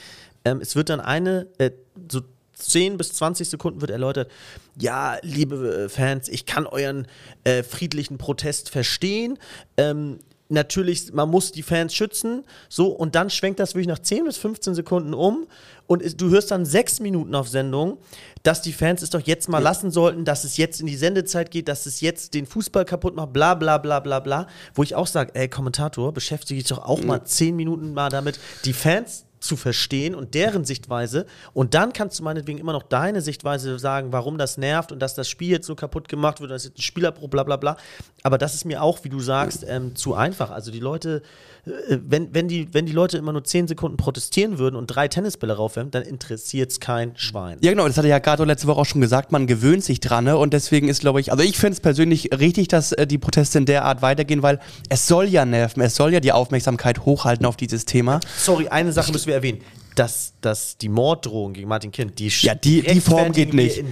[0.45, 1.71] Ähm, es wird dann eine, äh,
[2.09, 2.21] so
[2.53, 4.29] 10 bis 20 Sekunden wird erläutert,
[4.77, 7.07] ja, liebe äh, Fans, ich kann euren
[7.43, 9.37] äh, friedlichen Protest verstehen.
[9.77, 10.19] Ähm,
[10.49, 14.37] natürlich, man muss die Fans schützen, so, und dann schwenkt das wirklich nach 10 bis
[14.37, 15.47] 15 Sekunden um
[15.87, 17.99] und du hörst dann sechs Minuten auf Sendung,
[18.43, 21.51] dass die Fans es doch jetzt mal lassen sollten, dass es jetzt in die Sendezeit
[21.51, 24.95] geht, dass es jetzt den Fußball kaputt macht, bla bla bla bla bla, wo ich
[24.95, 29.25] auch sage, ey, Kommentator, beschäftige dich doch auch mal 10 Minuten mal damit, die Fans
[29.39, 31.25] zu verstehen und deren Sichtweise.
[31.53, 35.15] Und dann kannst du meinetwegen immer noch deine Sichtweise sagen, warum das nervt und dass
[35.15, 37.77] das Spiel jetzt so kaputt gemacht wird, dass jetzt ein Spieler pro bla bla bla.
[38.23, 40.51] Aber das ist mir auch, wie du sagst, ähm, zu einfach.
[40.51, 41.21] Also die Leute,
[41.65, 45.53] wenn, wenn, die, wenn die Leute immer nur 10 Sekunden protestieren würden und drei Tennisbälle
[45.57, 47.57] raufwerfen, dann interessiert es kein Schwein.
[47.61, 50.23] Ja, genau, das hatte ja Gato letzte Woche auch schon gesagt, man gewöhnt sich dran,
[50.23, 50.37] ne?
[50.37, 53.57] Und deswegen ist, glaube ich, also ich finde es persönlich richtig, dass äh, die Proteste
[53.59, 57.45] in der Art weitergehen, weil es soll ja nerven, es soll ja die Aufmerksamkeit hochhalten
[57.45, 58.19] auf dieses Thema.
[58.37, 59.59] Sorry, eine Sache müssen wir erwähnen.
[59.95, 63.83] Dass, dass die Morddrohung gegen Martin Kind, die Ja, die- die Form geht nicht.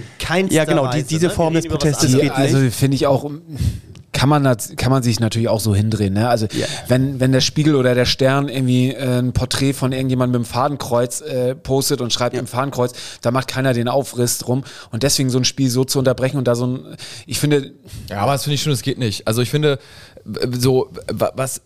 [0.50, 1.32] Ja, genau, die- diese ne?
[1.32, 3.30] Form des Protestes geht also finde ich auch
[4.12, 6.28] kann man das, kann man sich natürlich auch so hindrehen, ne?
[6.28, 6.46] Also
[6.88, 10.50] wenn wenn der Spiegel oder der Stern irgendwie äh, ein Porträt von irgendjemandem mit dem
[10.52, 15.30] Fadenkreuz äh, postet und schreibt im Fadenkreuz, da macht keiner den Aufriss drum und deswegen
[15.30, 16.96] so ein Spiel so zu unterbrechen und da so ein
[17.26, 17.72] ich finde
[18.08, 19.26] Ja, aber das finde ich schon, es geht nicht.
[19.28, 19.78] Also ich finde,
[20.58, 21.60] so, wa- was,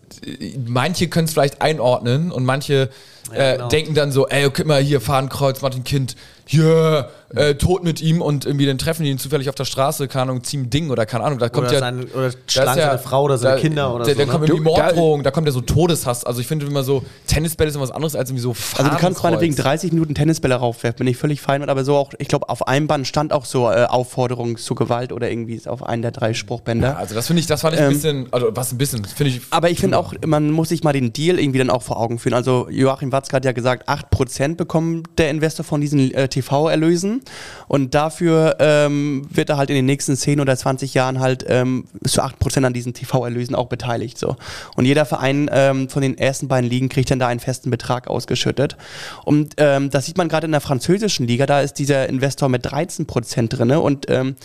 [0.65, 2.89] manche können es vielleicht einordnen und manche
[3.33, 3.67] äh, genau.
[3.69, 6.15] denken dann so, ey, guck mal hier, Fahnenkreuz, Martin Kind,
[6.45, 10.07] hier, äh, tot mit ihm und irgendwie dann treffen die ihn zufällig auf der Straße,
[10.07, 12.79] keine Ahnung, ziehen Ding oder keine Ahnung, da kommt Oder, ja sein, oder da schlagen
[12.79, 14.17] ja- seine Frau oder seine da- Kinder oder da, so.
[14.19, 14.31] Da ne?
[14.31, 16.23] kommt irgendwie da- Morddrohung, da kommt ja so Todeshass.
[16.25, 19.23] Also ich finde immer so, Tennisbälle sind was anderes als irgendwie so Also du kannst
[19.23, 22.49] meinetwegen 30 Minuten Tennisbälle raufwerfen, bin ich völlig fein mit, aber so auch, ich glaube,
[22.49, 26.01] auf einem Band stand auch so äh, Aufforderung zu Gewalt oder irgendwie ist auf einen
[26.01, 26.89] der drei Spruchbänder.
[26.89, 29.03] Ja, also das finde ich, das fand ich ein Ähm, bisschen, also was ein bisschen,
[29.05, 29.41] finde ich.
[29.49, 32.19] Aber ich finde auch, man muss sich mal den Deal irgendwie dann auch vor Augen
[32.19, 32.33] führen.
[32.35, 37.21] Also Joachim Watzke hat ja gesagt, 8% bekommt der Investor von diesen äh, TV-Erlösen
[37.67, 41.85] und dafür ähm, wird er halt in den nächsten 10 oder 20 Jahren halt ähm,
[42.05, 44.17] zu 8% an diesen TV-Erlösen auch beteiligt.
[44.17, 44.35] So.
[44.75, 48.07] Und jeder Verein ähm, von den ersten beiden Ligen kriegt dann da einen festen Betrag
[48.07, 48.77] ausgeschüttet.
[49.25, 52.65] Und ähm, das sieht man gerade in der französischen Liga, da ist dieser Investor mit
[52.65, 54.35] 13% drinne und ähm,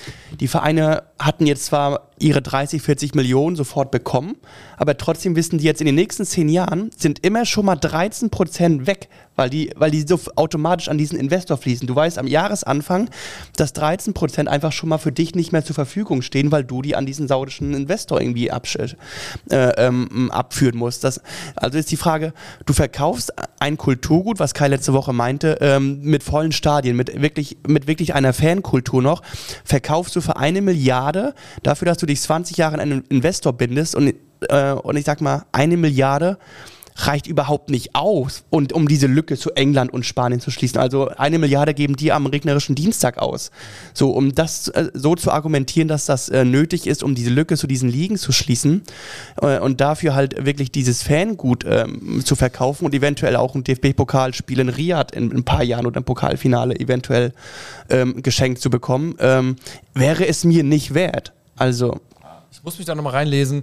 [0.40, 4.36] die Vereine hatten jetzt zwar ihre 30, 40 Millionen sofort bekommen,
[4.76, 8.86] aber trotzdem wissen die jetzt in den nächsten 10 Jahren sind immer schon mal 13%
[8.86, 9.08] weg,
[9.38, 11.86] weil die, weil die so automatisch an diesen Investor fließen.
[11.86, 13.08] Du weißt am Jahresanfang,
[13.56, 16.96] dass 13% einfach schon mal für dich nicht mehr zur Verfügung stehen, weil du die
[16.96, 18.96] an diesen saudischen Investor irgendwie absch-
[19.50, 21.04] äh, ähm, abführen musst.
[21.04, 21.20] Das,
[21.54, 22.32] also ist die Frage,
[22.66, 27.58] du verkaufst ein Kulturgut, was Kai letzte Woche meinte, ähm, mit vollen Stadien, mit wirklich,
[27.66, 29.22] mit wirklich einer Fankultur noch,
[29.64, 33.94] verkaufst du für eine Milliarde dafür, dass du dich 20 Jahre an einen Investor bindest
[33.94, 34.14] und,
[34.48, 36.38] äh, und ich sag mal, eine Milliarde
[36.98, 40.78] reicht überhaupt nicht aus, und, um diese Lücke zu England und Spanien zu schließen.
[40.78, 43.50] Also eine Milliarde geben die am regnerischen Dienstag aus.
[43.94, 47.56] So, um das äh, so zu argumentieren, dass das äh, nötig ist, um diese Lücke
[47.56, 48.82] zu diesen Ligen zu schließen
[49.40, 54.58] äh, und dafür halt wirklich dieses Fangut ähm, zu verkaufen und eventuell auch ein DFB-Pokalspiel
[54.58, 57.32] in Riyadh in, ein paar Jahren oder ein Pokalfinale eventuell
[57.90, 59.56] ähm, geschenkt zu bekommen, ähm,
[59.94, 61.32] wäre es mir nicht wert.
[61.56, 62.00] Also,
[62.50, 63.62] Ich muss mich da nochmal reinlesen.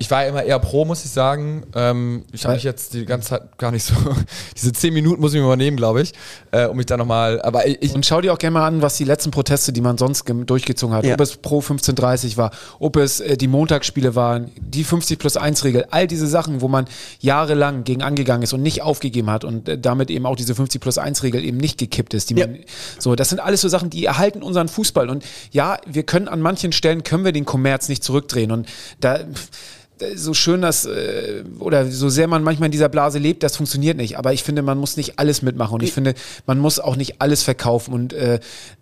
[0.00, 1.64] Ich war ja immer eher pro, muss ich sagen.
[1.74, 3.94] Ähm, ich habe mich jetzt die ganze Zeit gar nicht so.
[4.56, 6.12] Diese zehn Minuten muss ich mir mal nehmen, glaube ich,
[6.52, 7.42] äh, um mich da nochmal.
[7.42, 9.98] Aber ich, Und schau dir auch gerne mal an, was die letzten Proteste, die man
[9.98, 11.14] sonst durchgezogen hat, Ja.
[11.14, 15.64] ob es pro 1530 war, ob es äh, die Montagsspiele waren, die 50 plus 1
[15.64, 16.84] Regel, all diese Sachen, wo man
[17.20, 20.80] jahrelang gegen angegangen ist und nicht aufgegeben hat und äh, damit eben auch diese 50
[20.80, 22.30] plus 1 Regel eben nicht gekippt ist.
[22.30, 22.46] Die Ja.
[22.46, 22.58] man,
[22.98, 25.08] so, das sind alles so Sachen, die erhalten unseren Fußball.
[25.10, 28.52] Und ja, wir können an manchen Stellen können wir den Kommerz nicht zurückdrehen.
[28.52, 28.68] Und
[29.00, 29.20] da
[30.14, 33.96] so schön das äh, oder so sehr man manchmal in dieser Blase lebt, das funktioniert
[33.96, 34.18] nicht.
[34.18, 36.14] Aber ich finde, man muss nicht alles mitmachen und ich finde,
[36.46, 38.40] man muss auch nicht alles verkaufen und äh,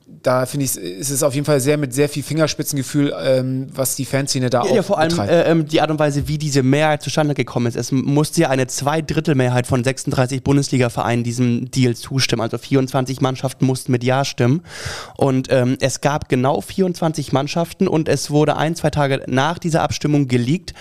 [0.09, 3.97] da finde ich, ist es auf jeden Fall sehr mit sehr viel Fingerspitzengefühl, ähm, was
[3.97, 6.63] die Fanszene da auch Ja, vor allem äh, ähm, die Art und Weise, wie diese
[6.63, 7.77] Mehrheit zustande gekommen ist.
[7.77, 12.43] Es musste ja eine Zweidrittelmehrheit von 36 Bundesliga-Vereinen diesem Deal zustimmen.
[12.43, 14.63] Also 24 Mannschaften mussten mit Ja stimmen.
[15.17, 19.83] Und ähm, es gab genau 24 Mannschaften und es wurde ein, zwei Tage nach dieser
[19.83, 20.73] Abstimmung geleakt,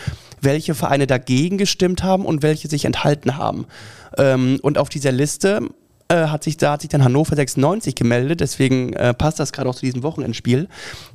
[0.42, 3.66] welche Vereine dagegen gestimmt haben und welche sich enthalten haben.
[4.20, 5.62] Ähm, und auf dieser Liste
[6.08, 9.68] äh, hat sich, da hat sich dann Hannover 96 gemeldet, deswegen äh, passt das gerade
[9.70, 10.68] auch zu diesem Wochenendspiel.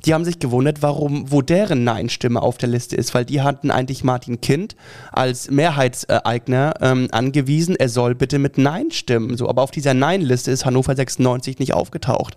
[0.05, 3.71] Die haben sich gewundert, warum, wo deren Nein-Stimme auf der Liste ist, weil die hatten
[3.71, 4.75] eigentlich Martin Kind
[5.13, 9.37] als Mehrheitseigner ähm, angewiesen, er soll bitte mit Nein stimmen.
[9.37, 12.35] So, aber auf dieser Nein-Liste ist Hannover 96 nicht aufgetaucht.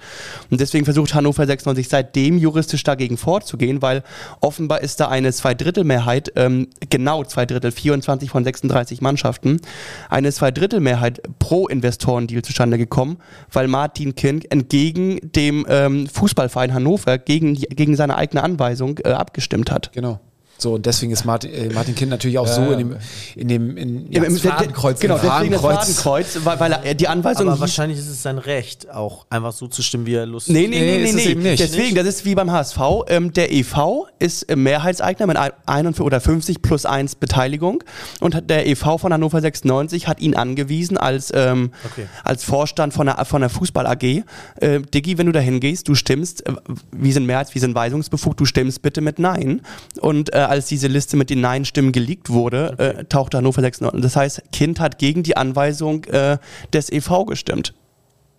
[0.49, 4.05] Und deswegen versucht Hannover 96 seitdem juristisch dagegen vorzugehen, weil
[4.41, 9.61] offenbar ist da eine Zweidrittelmehrheit, ähm, genau zwei Drittel, 24 von 36 Mannschaften,
[10.09, 13.19] eine Zweidrittelmehrheit pro Investorendeal zustande gekommen,
[13.53, 19.71] weil Martin Kind entgegen dem ähm, Fußballverein Hannover gegen, gegen seine eigene Anweisung äh, abgestimmt
[19.71, 19.93] hat.
[19.93, 20.21] Genau.
[20.57, 22.97] So, und deswegen ist Martin, äh, Martin Kind natürlich auch so in dem,
[23.35, 25.01] in dem, in, ja, Im- Fadenkreuz.
[25.01, 26.39] Genau, deswegen das Fadenkreuz.
[26.45, 29.83] Weil, weil er, die Anweisung Aber wahrscheinlich ist es sein Recht, auch einfach so zu
[29.83, 31.23] stimmen, wie er Lust Nee, nee, nee, Nee, nee, nee.
[31.31, 31.61] eben nicht.
[31.61, 32.79] Deswegen, das ist wie beim HSV.
[33.09, 37.83] Ähm, der EV ist Mehrheitseigner mit ein- 51 oder 50 plus 1 Beteiligung.
[38.21, 42.07] Und hat der EV von Hannover 96 hat ihn angewiesen als, ähm, Okay.
[42.23, 44.23] als Vorstand von der, von der Fußball AG.
[44.61, 46.53] Äh, Diggi, wenn du da hingehst, du stimmst, äh,
[46.93, 49.61] wir sind Mehrheits, wir sind weisungsbefugt, du stimmst bitte mit Nein.
[50.01, 54.01] Und äh, als diese Liste mit den Nein-Stimmen geleakt wurde, äh, tauchte Hannover 96.
[54.01, 56.39] Das heißt, Kind hat gegen die Anweisung äh,
[56.73, 57.75] des EV gestimmt.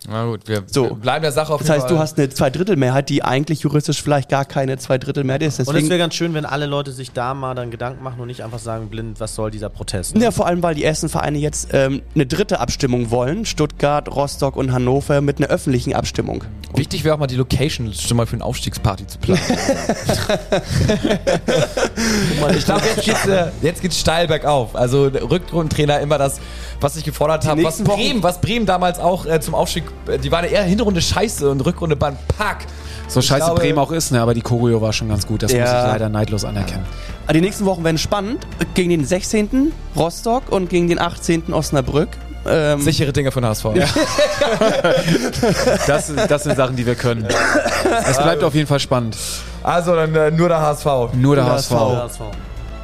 [0.08, 0.94] Na gut, wir, So.
[0.94, 4.44] bleiben der Sache auf Das heißt, du hast eine Zweidrittelmehrheit, die eigentlich juristisch vielleicht gar
[4.44, 5.58] keine Zweidrittelmehrheit ist.
[5.58, 8.20] Und es Deswegen, wäre ganz schön, wenn alle Leute sich da mal dann Gedanken machen
[8.20, 10.14] und nicht einfach sagen blind, was soll dieser Protest.
[10.14, 10.24] ne?
[10.24, 13.46] ja, vor allem, weil die ersten Vereine jetzt ähm, eine dritte Abstimmung wollen.
[13.46, 16.44] Stuttgart, Rostock und Hannover mit einer öffentlichen Abstimmung.
[16.74, 19.40] Wichtig wäre auch mal die Location schon mal für eine Aufstiegsparty zu planen.
[22.56, 24.76] ich glaube, jetzt geht's, äh, jetzt geht's steil bergauf.
[24.76, 26.40] Also Rückrundentrainer immer das,
[26.80, 27.62] was ich gefordert habe.
[27.64, 29.84] Was Bremen, was Bremen damals auch äh, zum Aufstieg,
[30.22, 32.66] die waren ja eher Hinrunde scheiße und Rückrunde waren Pack.
[33.08, 35.42] so Ich scheiße glaube- Bremen auch ist, ne, aber die Choreo war schon ganz gut.
[35.42, 35.86] Das muss ich Ja.
[35.86, 36.84] leider neidlos anerkennen.
[37.24, 38.46] Aber Die nächsten Wochen werden spannend.
[38.74, 39.72] Gegen den 16.
[39.96, 41.52] Rostock und gegen den 18.
[41.52, 42.08] Osnabrück.
[42.48, 43.64] Ähm, Sichere Dinge von HSV.
[45.86, 47.26] Das, das sind Sachen, die wir können.
[48.08, 49.16] Es bleibt auf jeden Fall spannend.
[49.62, 50.86] Also dann äh, nur der HSV.
[51.14, 51.70] Nur der Nur HSV.
[51.72, 51.92] HSV.
[51.92, 52.30] Ja, das war-